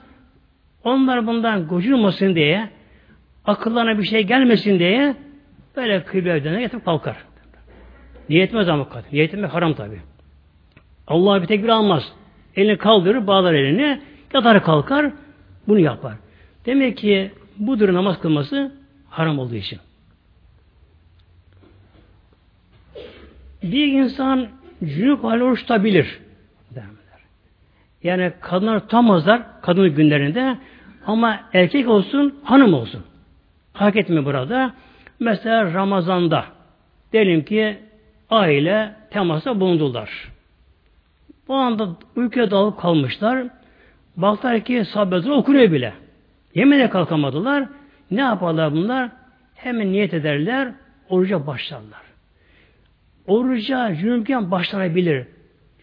[0.85, 2.68] onlar bundan gocunmasın diye
[3.45, 5.14] akıllarına bir şey gelmesin diye
[5.76, 7.16] böyle kıble döner yatıp kalkar.
[8.28, 9.09] Niyetmez ama kadın.
[9.12, 10.01] Niyet haram tabi.
[11.07, 12.12] Allah bir tekbir almaz.
[12.57, 14.01] Elini kaldırır, bağlar elini,
[14.35, 15.12] yatar kalkar,
[15.68, 16.14] bunu yapar.
[16.66, 18.72] Demek ki budur namaz kılması
[19.11, 19.78] haram olduğu için.
[23.62, 24.49] Bir insan
[24.85, 26.20] cünüp hali oruç tutabilir.
[28.03, 30.57] Yani kadınlar tutamazlar kadın günlerinde
[31.07, 33.05] ama erkek olsun, hanım olsun.
[33.72, 34.74] Hak etmiyor burada.
[35.20, 36.44] Mesela Ramazan'da
[37.12, 37.78] diyelim ki
[38.30, 40.30] aile temasa bulundular.
[41.48, 43.46] Bu anda uykuya dalıp kalmışlar.
[44.16, 45.92] Baktılar ki sahabetler okunuyor bile.
[46.55, 47.68] Yemeğe kalkamadılar.
[48.11, 49.11] Ne yaparlar bunlar?
[49.55, 50.72] Hemen niyet ederler,
[51.09, 52.01] oruca başlarlar.
[53.26, 55.26] Oruca cünüpken başlanabilir.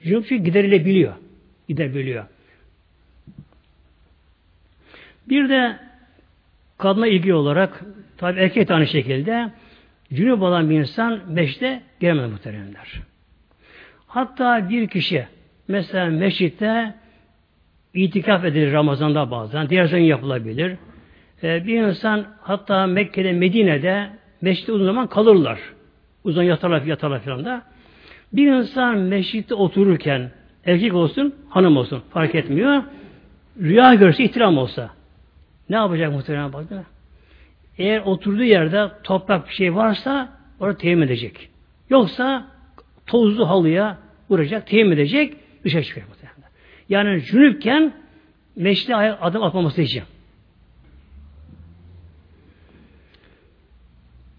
[0.04, 1.14] Cünüp giderilebiliyor.
[1.68, 2.26] Gidebiliyor.
[5.30, 5.80] Bir de
[6.78, 7.84] kadına ilgi olarak
[8.18, 9.52] tabi erkek de aynı şekilde
[10.14, 13.02] cünüp olan bir insan beşte giremez muhteremler.
[14.08, 15.28] Hatta bir kişi
[15.68, 16.96] mesela meşritte
[17.94, 19.70] itikaf edilir Ramazan'da bazen.
[19.70, 20.78] Diğer zaman yapılabilir.
[21.44, 24.10] Ee, bir insan hatta Mekke'de, Medine'de
[24.42, 25.60] meşritte uzun zaman kalırlar.
[26.24, 27.62] Uzun yatarlar, yatarlar falan da.
[28.34, 30.32] Bir insan meşritte otururken
[30.68, 32.84] erkek olsun, hanım olsun fark etmiyor.
[33.62, 34.90] Rüya görse ihtiram olsa
[35.70, 36.84] ne yapacak muhtemelen bakın?
[37.78, 41.50] eğer oturduğu yerde toprak bir şey varsa orada teyemmüm edecek.
[41.90, 42.48] Yoksa
[43.06, 43.98] tozlu halıya
[44.30, 46.08] vuracak, teyemmüm edecek, dışarı çıkacak.
[46.90, 47.94] Yani cünüpken
[48.56, 50.04] meşri adım atmaması için.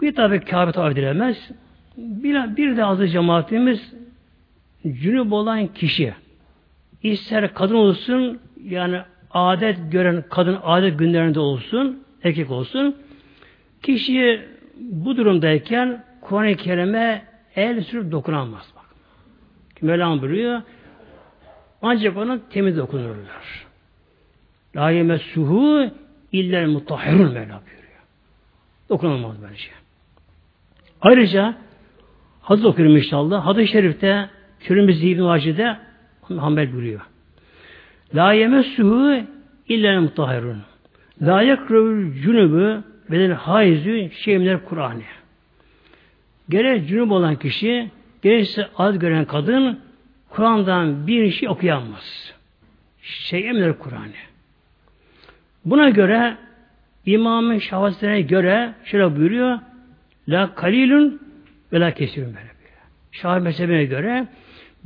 [0.01, 1.51] Bir tabi Kabe tavaf edilemez.
[1.97, 3.95] Bir, bir de azı cemaatimiz
[4.95, 6.15] cünüp olan kişi
[7.03, 12.97] ister kadın olsun yani adet gören kadın adet günlerinde olsun erkek olsun
[13.83, 14.43] kişi
[14.81, 17.23] bu durumdayken Kur'an-ı Kerim'e
[17.57, 18.73] el sürüp dokunamaz.
[18.77, 18.85] Bak.
[19.83, 20.63] Mevlam buyuruyor
[21.83, 23.67] ancak ona temiz dokunurlar.
[24.77, 25.91] La yemessuhu
[26.33, 28.03] iller mutahhirun Mevla buyuruyor.
[28.89, 29.71] Dokunulmaz böylece.
[31.01, 31.55] Ayrıca
[32.41, 33.47] hadis okuyorum inşallah.
[33.47, 34.29] Hadis-i şerifte
[34.61, 35.77] Tirmizi İbn-i Vaci'de
[36.23, 37.01] Hanbel buyuruyor.
[38.15, 39.23] La yemessuhu
[39.69, 40.63] illa mutahharun.
[41.23, 45.03] La yekrevül cünübü bedel haizü şeyimler Kur'an'ı.
[46.49, 47.91] Gerek cünüp olan kişi,
[48.23, 49.81] gerekse az gören kadın
[50.29, 52.35] Kur'an'dan bir şey okuyamaz.
[53.03, 54.13] Şey emir Kur'an'ı.
[55.65, 56.37] Buna göre
[57.07, 59.59] İmam-ı Şahvasi'ne göre şöyle buyuruyor
[60.29, 61.21] La kalilun
[61.73, 62.49] ve la kesirun böyle.
[63.13, 64.27] Şah mezhebine göre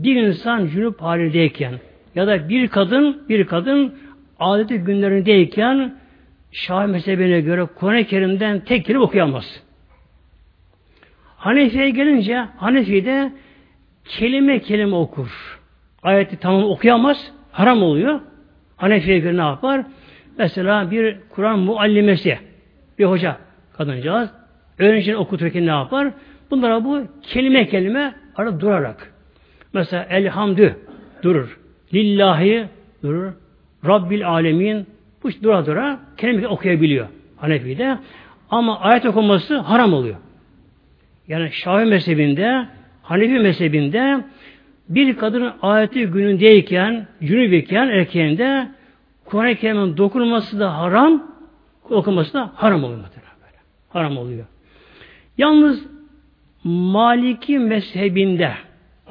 [0.04, 1.74] bir insan cünüp halindeyken
[2.14, 3.94] ya da bir kadın bir kadın
[4.38, 6.02] adeti günlerindeyken
[6.52, 9.62] Şah mezhebine göre Kur'an-ı Kerim'den tek kelime okuyamaz.
[11.36, 13.32] Hanefi'ye gelince Hanefi'de
[14.04, 15.60] kelime kelime okur.
[16.02, 17.32] Ayeti tamam okuyamaz.
[17.52, 18.20] Haram oluyor.
[18.76, 19.84] Hanefi'ye göre ne yapar?
[20.38, 22.38] Mesela bir Kur'an muallimesi
[22.98, 23.36] bir hoca
[23.72, 24.30] kadıncağız
[24.78, 26.12] öğrencinin okuturken ne yapar?
[26.50, 29.11] Bunlara bu kelime kelime arada durarak.
[29.72, 30.76] Mesela elhamdü
[31.22, 31.58] durur.
[31.94, 32.66] Lillahi
[33.02, 33.32] durur.
[33.86, 34.86] Rabbil alemin
[35.22, 37.06] bu dura dura kelime okuyabiliyor
[37.36, 37.98] Hanefi'de.
[38.50, 40.16] Ama ayet okuması haram oluyor.
[41.28, 42.66] Yani Şafii mezhebinde,
[43.02, 44.24] Hanefi mezhebinde
[44.88, 48.68] bir kadının ayeti günündeyken, cünübeyken erkeğinde
[49.24, 51.22] Kur'an-ı Kerim'in dokunması da haram,
[51.90, 53.00] okuması da haram oluyor.
[53.88, 54.44] Haram oluyor.
[55.38, 55.86] Yalnız
[56.64, 58.52] Maliki mezhebinde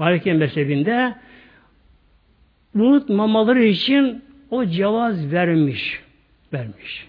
[0.01, 1.15] Maliki mezhebinde
[2.75, 6.01] unutmamaları için o cevaz vermiş.
[6.53, 7.07] Vermiş.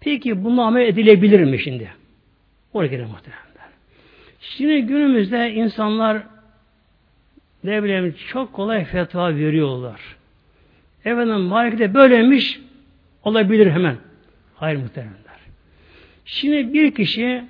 [0.00, 1.90] Peki bunu amel edilebilir mi şimdi?
[2.72, 3.42] Oraya gidelim muhtemelen.
[4.40, 6.22] Şimdi günümüzde insanlar
[7.64, 10.00] ne bileyim çok kolay fetva veriyorlar.
[11.04, 12.60] Efendim Malik'te böylemiş
[13.22, 13.96] olabilir hemen.
[14.54, 15.38] Hayır muhtemelenler.
[16.24, 17.44] Şimdi bir kişi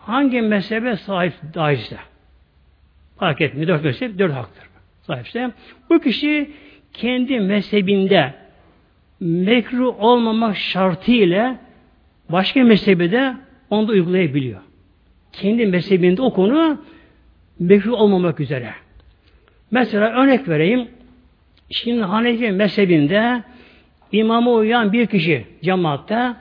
[0.00, 1.98] hangi mezhebe sahip dairse
[3.18, 3.68] fark etmiyor.
[3.68, 4.64] Dört mezhep dört haktır.
[5.02, 5.50] Sahipse
[5.90, 6.50] bu kişi
[6.92, 8.34] kendi mezhebinde
[9.20, 11.56] mekruh olmamak şartıyla
[12.28, 13.36] başka mezhebi de
[13.70, 14.60] onu da uygulayabiliyor.
[15.32, 16.82] Kendi mezhebinde o konu
[17.58, 18.74] mekruh olmamak üzere.
[19.70, 20.88] Mesela örnek vereyim.
[21.70, 23.42] Şimdi Hanefi mezhebinde
[24.12, 26.34] imama uyan bir kişi cemaatte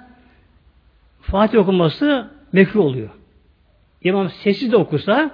[1.21, 3.09] Fatih okuması mekruh oluyor.
[4.03, 5.31] İmam sessiz de okusa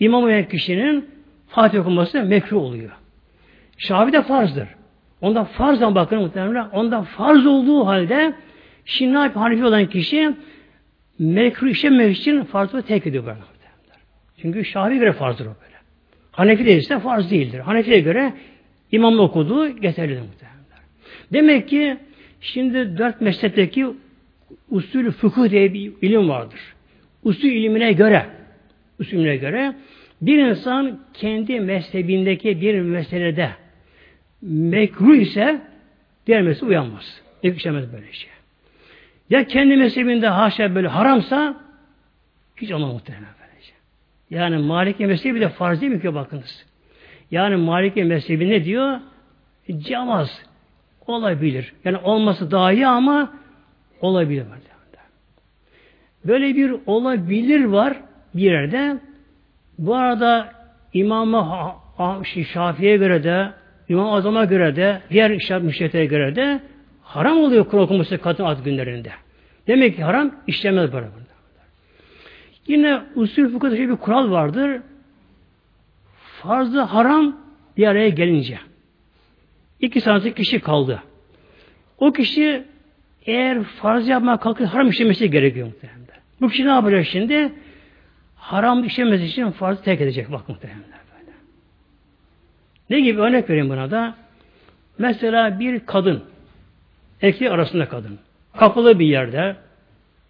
[0.00, 1.14] imam uyan kişinin
[1.48, 2.90] Fatih okuması mekruh oluyor.
[3.78, 4.68] Şafi de farzdır.
[5.20, 6.68] Onda farzdan bakın muhtemelen.
[6.68, 8.34] Onda farz olduğu halde
[8.84, 10.34] şimdi ne Hanefi olan kişi
[11.18, 13.38] mekruh işlemek için farzı tek ediyor böyle.
[14.42, 15.74] Çünkü Şafi'ye göre farzdır o böyle.
[16.32, 17.58] Hanefi değilse farz değildir.
[17.58, 18.32] Hanefi'ye göre
[18.92, 20.58] imam okuduğu yeterlidir muhtemelen.
[21.32, 21.96] Demek ki
[22.40, 23.86] şimdi dört mezhepteki
[24.70, 26.60] usulü fıkıh diye bir ilim vardır.
[27.22, 28.26] Usul ilimine göre
[28.98, 29.74] usul ilimine göre
[30.22, 33.50] bir insan kendi mezhebindeki bir meselede
[34.42, 35.60] mekruh ise
[36.26, 37.22] diğer mezhebe uyanmaz.
[37.42, 38.30] Yakışamaz böyle şey.
[39.30, 41.56] Ya kendi mezhebinde haşa böyle haramsa
[42.56, 43.72] hiç olmaz muhtemelen böylece.
[44.30, 46.66] Yani Maliki mezhebi de farz değil mi ki bakınız.
[47.30, 49.00] Yani Maliki mezhebi ne diyor?
[49.78, 50.42] Camaz.
[51.06, 51.72] Olabilir.
[51.84, 53.32] Yani olması daha iyi ama
[54.00, 54.44] olabilir.
[56.24, 57.96] Böyle bir olabilir var
[58.34, 58.96] bir yerde.
[59.78, 60.52] Bu arada
[60.92, 61.46] İmam-ı
[62.52, 63.52] Şafii'ye göre de
[63.88, 66.60] İmam Azam'a göre de diğer işaret müşteriye göre de
[67.02, 69.10] haram oluyor Kur'an okuması kadın ad günlerinde.
[69.66, 71.06] Demek ki haram işlemez böyle.
[72.66, 74.80] Yine usul fıkıhta bir kural vardır.
[76.42, 77.36] Farzı haram
[77.76, 78.58] bir araya gelince.
[79.80, 81.02] İki sanatçı kişi kaldı.
[81.98, 82.64] O kişi
[83.26, 86.04] eğer farz yapmaya kalkıp haram işlemesi gerekiyor muhtemelen.
[86.40, 87.52] Bu kişi ne yapacak şimdi?
[88.44, 90.82] Haram işlemesi için farzı terk edecek bak muhtemelen.
[90.82, 91.32] Böyle.
[92.90, 94.14] Ne gibi örnek vereyim buna da?
[94.98, 96.24] Mesela bir kadın,
[97.22, 98.18] erkek arasında kadın,
[98.56, 99.56] kapalı bir yerde,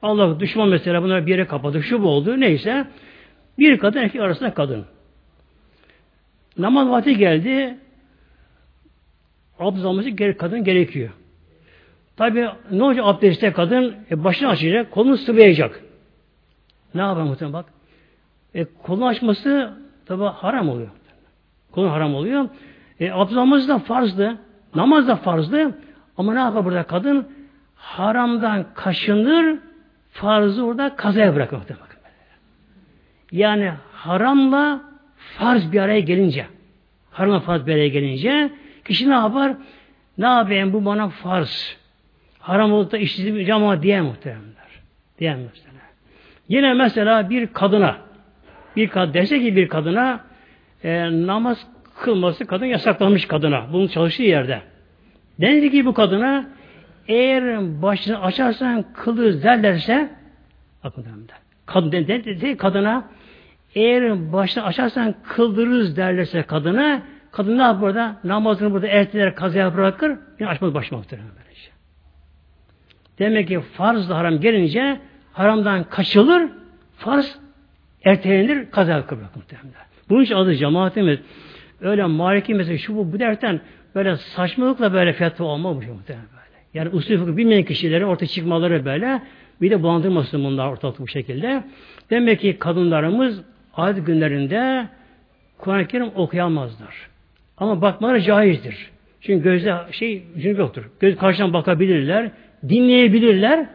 [0.03, 2.87] Allah düşman mesela bunlar bir yere kapadı, şu bu oldu, neyse.
[3.59, 4.85] Bir kadın erkek arasında kadın.
[6.59, 7.79] Namaz vakti geldi.
[9.59, 11.11] Abdest alması gerek, kadın gerekiyor.
[12.17, 15.81] Tabi ne olacak abdestte kadın e, başını açacak, kolunu sıvayacak.
[16.95, 17.74] Ne yapar muhtemelen bak.
[18.55, 19.74] E, kolunu açması
[20.07, 20.90] tabi haram oluyor.
[21.72, 22.48] Konu haram oluyor.
[23.00, 24.38] E, abdest da farzdı.
[24.74, 25.78] Namaz da farzdı.
[26.16, 27.28] Ama ne yapar burada kadın?
[27.76, 29.59] Haramdan kaşınır,
[30.11, 31.59] farzı orada kazaya bırakır.
[33.32, 34.80] Yani haramla
[35.38, 36.46] farz bir araya gelince,
[37.11, 38.50] haramla farz bir araya gelince,
[38.84, 39.52] kişi ne yapar?
[40.18, 41.76] Ne yapayım bu bana farz.
[42.38, 44.55] Haram olup da işsizim ama diye muhteremler.
[45.18, 45.74] Diyen mesela.
[46.48, 47.96] Yine mesela bir kadına,
[48.77, 50.20] bir kadın dese ki bir kadına
[50.85, 51.66] e, namaz
[52.01, 53.72] kılması kadın yasaklanmış kadına.
[53.72, 54.61] Bunun çalıştığı yerde.
[55.41, 56.47] Denildi ki bu kadına
[57.09, 60.11] eğer başını açarsan kılır derlerse
[60.85, 61.05] bakın
[61.66, 63.05] kadın dedi, kadına
[63.75, 67.03] eğer başını açarsan kıldırırız derlerse kadına
[67.33, 68.16] kadın ne burada?
[68.25, 71.70] Namazını burada erteler kazaya bırakır yine açmaz muhtemelen böylece.
[73.18, 75.01] Demek ki farz da haram gelince
[75.33, 76.49] haramdan kaçılır
[76.97, 77.39] farz
[78.05, 79.84] ertelenir kazaya bırakır muhtemelen.
[80.09, 81.18] Bunun için adı cemaatimiz
[81.80, 83.61] öyle maliki mesela şu bu, bu derken
[83.94, 86.62] böyle saçmalıkla böyle fetva olmamış muhtemelen böyle.
[86.74, 89.22] Yani usul fıkıh bilmeyen kişilerin ortaya çıkmaları böyle
[89.61, 91.62] bir de bulandırmasın bunlar ortalık bu şekilde.
[92.11, 93.40] Demek ki kadınlarımız
[93.76, 94.88] adet günlerinde
[95.59, 96.94] Kur'an-ı Kerim okuyamazlar.
[97.59, 98.90] Ama bakmaları caizdir.
[99.20, 100.90] Çünkü gözde şey cünüp yoktur.
[101.00, 102.30] Göz karşıdan bakabilirler,
[102.68, 103.66] dinleyebilirler.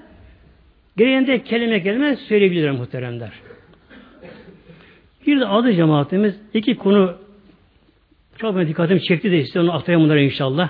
[0.98, 3.32] Gereğinde kelime kelime söyleyebilirler muhteremler.
[5.30, 7.18] Bir de adı cemaatimiz iki konu
[8.38, 10.70] çok ben dikkatimi çekti de onu aktarayım bunları inşallah.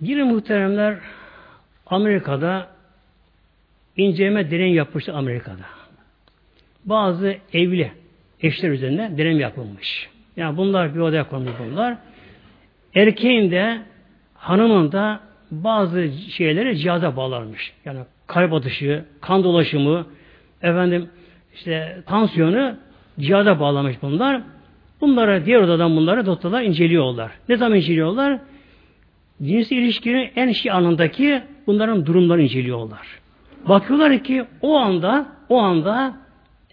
[0.00, 0.98] Bir muhteremler
[1.86, 2.68] Amerika'da
[3.96, 5.64] inceleme deney yapmıştı Amerika'da.
[6.84, 7.92] Bazı evli
[8.42, 10.08] eşler üzerinde deney yapılmış.
[10.36, 11.96] Yani bunlar bir odaya konmuş bunlar.
[12.94, 13.82] Erkeğin de
[14.34, 15.20] hanımın da
[15.50, 17.72] bazı şeyleri cihaza bağlarmış.
[17.84, 20.06] Yani kalp atışı, kan dolaşımı,
[20.62, 21.08] efendim
[21.54, 22.74] işte tansiyonu
[23.20, 24.42] cihaza bağlamış bunlar.
[25.00, 27.30] Bunlara diğer odadan bunları doktorlar inceliyorlar.
[27.48, 28.38] Ne zaman inceliyorlar?
[29.42, 33.06] Cinsi ilişkinin en şey anındaki bunların durumlarını inceliyorlar.
[33.68, 36.16] Bakıyorlar ki o anda o anda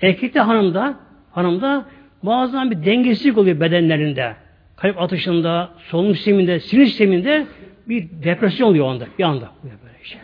[0.01, 0.95] erkekte hanımda
[1.31, 1.85] hanımda
[2.23, 4.35] bazen bir dengesizlik oluyor bedenlerinde.
[4.75, 7.47] Kalp atışında, solunum sisteminde, sinir sisteminde
[7.87, 9.07] bir depresyon oluyor onda.
[9.19, 9.49] Bir anda.
[9.63, 10.19] Böyle şey.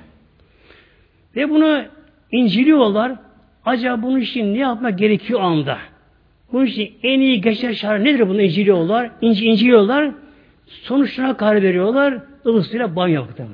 [1.35, 1.83] Ve bunu
[2.31, 3.11] inceliyorlar.
[3.65, 5.77] Acaba bunun için ne yapmak gerekiyor anda?
[6.51, 9.11] Bunun için en iyi geçer şarı nedir bunu inceliyorlar?
[9.21, 10.11] İnci, inceliyorlar.
[10.67, 12.21] Sonuçlarına karar veriyorlar.
[12.45, 13.49] Ilık suyla banyo yaptılar.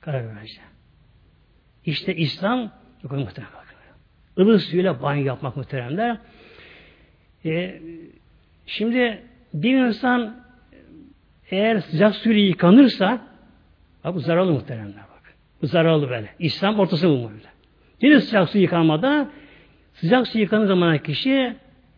[0.00, 0.64] Karar vermişler.
[1.84, 2.58] İşte İslam
[3.02, 3.52] yok muhtemelen.
[4.36, 6.16] Ilık suyla banyo yapmak muhteremler.
[7.44, 7.80] Ee,
[8.66, 9.22] şimdi
[9.54, 10.36] bir insan
[11.50, 13.20] eğer sıcak suyla yıkanırsa
[14.04, 15.34] bu zararlı muhteremler bak.
[15.62, 16.34] Bu zararlı böyle.
[16.38, 17.50] İslam ortası bu böyle.
[18.02, 19.28] Yine sıcak su yıkanmada
[19.94, 21.54] sıcak su yıkanır zaman kişi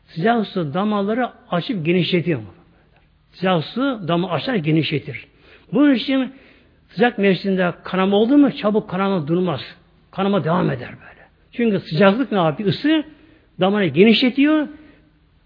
[0.06, 2.40] sıcak su damarları açıp genişletiyor.
[3.32, 5.26] Sıcak su damı açar genişletir.
[5.72, 6.32] Bunun için
[6.88, 9.60] sıcak mevsiminde kanama oldu mu çabuk kanama durmaz.
[10.10, 11.22] Kanama devam eder böyle.
[11.52, 12.68] Çünkü sıcaklık ne yapıyor?
[12.68, 13.04] Isı
[13.60, 14.68] damarı genişletiyor.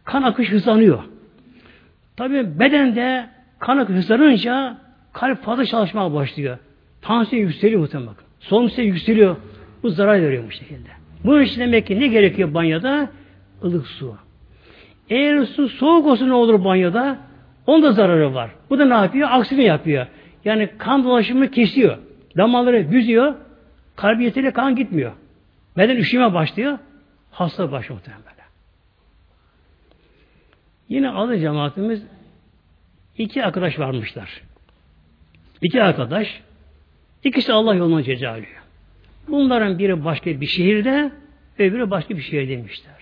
[0.05, 1.03] Kan akış hızlanıyor.
[2.17, 3.29] Tabi bedende
[3.59, 4.79] kan akış hızlanınca
[5.13, 6.59] kalp fazla çalışmaya başlıyor.
[7.03, 8.15] Tansiyon yükseliyor muhtemelen.
[8.41, 9.37] Solunum yükseliyor.
[9.87, 10.89] Bu zarar veriyor bu şekilde.
[11.24, 13.11] Bunun için demek ki ne gerekiyor banyoda?
[13.62, 14.16] Ilık su.
[15.11, 17.18] Eğer su soğuk olsun ne olur banyoda?
[17.66, 18.51] Onda zararı var.
[18.70, 19.28] Bu da ne yapıyor?
[19.32, 20.07] Aksini yapıyor.
[20.45, 21.99] Yani kan dolaşımını kesiyor.
[22.37, 23.34] Damarları büzüyor.
[23.97, 25.12] Kalbi yeteri kan gitmiyor.
[25.76, 26.78] Beden üşüme başlıyor.
[27.30, 28.43] Hasta başlıyor muhtemelen böyle.
[30.89, 32.03] Yine adı cemaatimiz
[33.18, 34.43] iki arkadaş varmışlar.
[35.62, 36.43] İki arkadaş
[37.24, 38.66] ikisi Allah yoluna cecalıyor.
[39.29, 41.12] Bunların biri başka bir şehirde
[41.59, 42.95] öbürü başka bir şehirde demişler.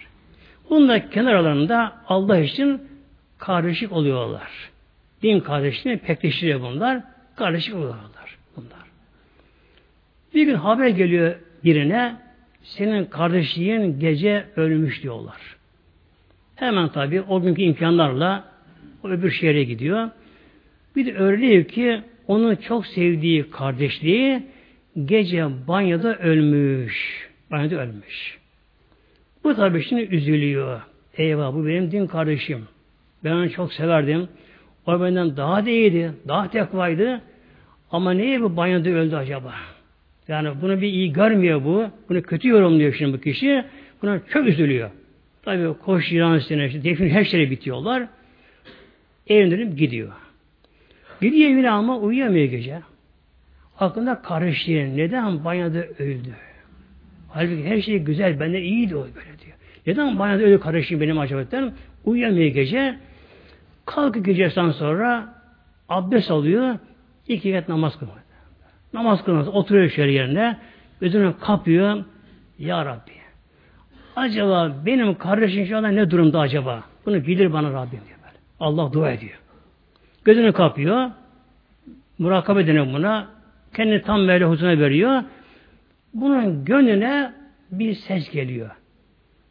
[0.71, 2.83] Bunlar kenarlarında Allah için
[3.39, 4.51] kardeşlik oluyorlar.
[5.23, 7.03] Din kardeşliğini pekleştiriyor bunlar.
[7.37, 8.85] Kardeşlik oluyorlar bunlar.
[10.35, 12.17] Bir gün haber geliyor birine
[12.63, 15.57] senin kardeşliğin gece ölmüş diyorlar.
[16.57, 18.45] Hemen tabi o günkü imkanlarla
[19.05, 20.11] o öbür şehre gidiyor.
[20.97, 24.43] Bir de öğreniyor ki onun çok sevdiği kardeşliği
[25.05, 27.29] gece banyoda ölmüş.
[27.51, 28.39] Banyoda ölmüş.
[29.45, 30.81] Bu tabi şimdi üzülüyor.
[31.17, 32.65] Eyvah bu benim din kardeşim.
[33.25, 34.29] Ben onu çok severdim.
[34.87, 36.13] O benden daha da iyiydi.
[36.29, 37.21] Daha tekvaydı.
[37.91, 39.55] Ama niye bu banyoda öldü acaba?
[40.29, 41.87] Yani bunu bir iyi görmüyor bu.
[42.09, 43.65] Bunu kötü yorumluyor şimdi bu kişi.
[44.03, 44.91] Buna çok üzülüyor.
[45.43, 48.07] Tabii koş İran üstüne, işte, defin her şeyle bitiyorlar.
[49.27, 50.13] Evine gidiyor.
[51.21, 52.81] Gidiyor evine ama uyuyamıyor gece.
[53.79, 54.85] Aklında karışıyor.
[54.85, 56.35] Neden banyoda öldü?
[57.29, 59.57] Halbuki her şey güzel, benden iyiydi o böyle diyor.
[59.87, 61.73] Neden banyoda öyle karışıyor benim acaba?
[62.05, 62.97] Uyuyamıyor gece.
[63.87, 65.35] Kalkıyor gecesinden sonra
[65.89, 66.79] abdest alıyor.
[67.29, 68.17] İki rekat namaz kılıyor.
[68.93, 69.49] Namaz kılmaz.
[69.49, 70.59] Oturuyor şöyle yerine.
[71.01, 72.05] Gözünü kapıyor.
[72.59, 73.13] Ya Rabbi.
[74.17, 76.85] Acaba benim kardeşim şu anda ne durumda acaba?
[77.07, 78.19] Bunu bilir bana Rabbim diyor.
[78.23, 78.39] Böyle.
[78.61, 79.39] Allah dua ediyor.
[80.25, 81.11] Gözünü kapıyor.
[82.19, 83.29] Murakabe deniyor buna.
[83.75, 85.23] Kendini tam böyle huzuruna veriyor.
[86.15, 87.33] Bunun gönlüne
[87.71, 88.71] bir ses geliyor.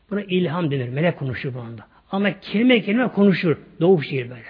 [0.10, 0.90] Buna ilham denir.
[0.90, 1.88] Melek konuşur bu anda.
[2.12, 3.58] Ama kelime kelime konuşur.
[3.82, 4.44] Doğuş değil böyle.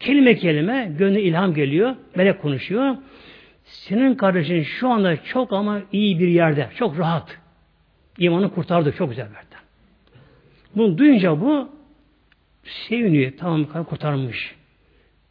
[0.00, 1.96] Kelime kelime gönlü ilham geliyor.
[2.14, 2.96] Melek konuşuyor.
[3.64, 6.68] Senin kardeşin şu anda çok ama iyi bir yerde.
[6.76, 7.38] Çok rahat.
[8.18, 8.92] İmanı kurtardı.
[8.92, 9.56] Çok güzel verdi.
[10.76, 11.68] Bunu duyunca bu
[12.64, 13.32] seviniyor.
[13.38, 14.54] Tamam kurtarmış.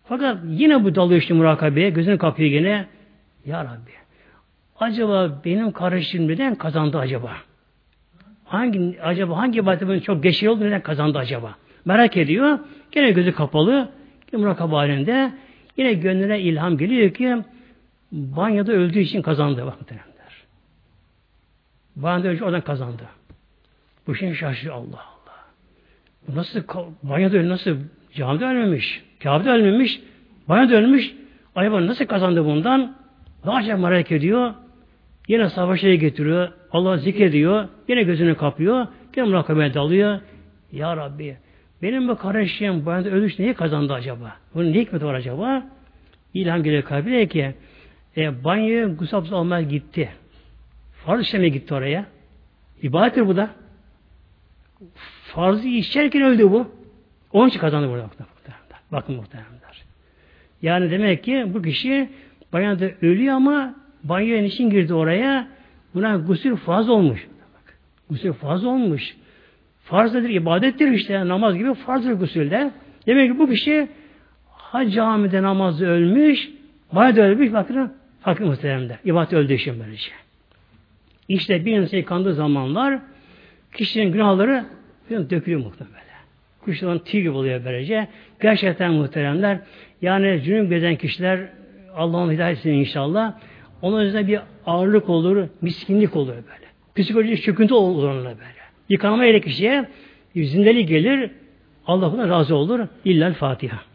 [0.03, 1.89] Fakat yine bu dalıyor işte murakabeye.
[1.89, 2.85] Gözünü kapıyor yine.
[3.45, 3.91] Ya Rabbi.
[4.79, 7.31] Acaba benim kardeşim neden kazandı acaba?
[8.45, 11.55] Hangi acaba hangi ibadetin çok geçiyor oldu neden kazandı acaba?
[11.85, 12.59] Merak ediyor.
[12.95, 13.89] Yine gözü kapalı.
[14.31, 15.33] Yine murakabe halinde.
[15.77, 17.37] Yine gönlüne ilham geliyor ki
[18.11, 19.65] banyoda öldüğü için kazandı.
[19.65, 20.43] Bak muhtemelenler.
[21.95, 23.03] Banyoda öldüğü oradan kazandı.
[24.07, 25.45] Bu şey şaşırıyor Allah Allah.
[26.27, 26.63] Bu nasıl
[27.03, 27.77] banyoda öldü nasıl
[28.13, 29.03] camide ölmemiş.
[29.23, 30.01] Kabe'de ölmemiş.
[30.49, 31.15] Banyoda ölmüş.
[31.55, 33.02] Acaba nasıl kazandı bundan?
[33.45, 34.53] Daha çok merak ediyor.
[35.27, 36.51] Yine savaşa getiriyor.
[36.71, 37.67] Allah zikrediyor.
[37.87, 38.87] Yine gözünü kapıyor.
[39.15, 40.19] Yine murakabeye dalıyor.
[40.71, 41.37] Ya Rabbi
[41.81, 44.35] benim bu kardeşim banyoda ölmüş neyi kazandı acaba?
[44.55, 45.63] Bunun ne hikmeti var acaba?
[46.33, 47.55] İlham geliyor kalbine ki
[48.17, 50.09] e, banyoya gusapsız almaya gitti.
[51.05, 52.05] Farz işlemeye gitti oraya.
[52.83, 53.49] İbadettir bu da.
[55.23, 56.67] Farzı işlerken öldü bu.
[57.31, 58.09] Onun için kazandı burada.
[58.91, 59.83] Bakın muhtemelenler.
[60.61, 62.09] Yani demek ki bu kişi
[62.53, 65.47] banyoda ölüyor ama banyoya için girdi oraya?
[65.95, 67.27] Buna gusül farz olmuş.
[67.53, 67.77] Bak,
[68.09, 69.15] gusül farz olmuş.
[69.83, 70.29] Farz nedir?
[70.29, 71.27] İbadettir işte.
[71.27, 72.71] Namaz gibi farzdır gusülde.
[73.07, 73.87] Demek ki bu kişi
[74.51, 76.49] ha camide namazı ölmüş,
[76.91, 77.53] banyoda ölmüş.
[77.53, 77.91] Bakın
[78.23, 78.97] Farklı muhteremler.
[79.05, 80.11] İbadet öldüğü için böylece.
[81.27, 82.99] İşte bir insan yıkandığı zamanlar
[83.73, 84.65] kişinin günahları
[85.09, 86.03] dökülüyor muhtemelen.
[86.59, 88.07] Kuşların tüy gibi oluyor böylece.
[88.41, 89.59] Gerçekten muhteremler
[90.01, 91.49] yani cünüp gezen kişiler
[91.95, 93.33] Allah'ın hidayetine inşallah
[93.81, 96.65] onun üzerine bir ağırlık olur, miskinlik olur böyle.
[96.95, 98.63] Psikolojik çöküntü olur onunla böyle.
[98.89, 99.89] Yıkanma ile kişiye
[100.35, 101.31] zindelik gelir,
[101.87, 102.79] Allah razı olur.
[103.05, 103.92] İllal Fatiha.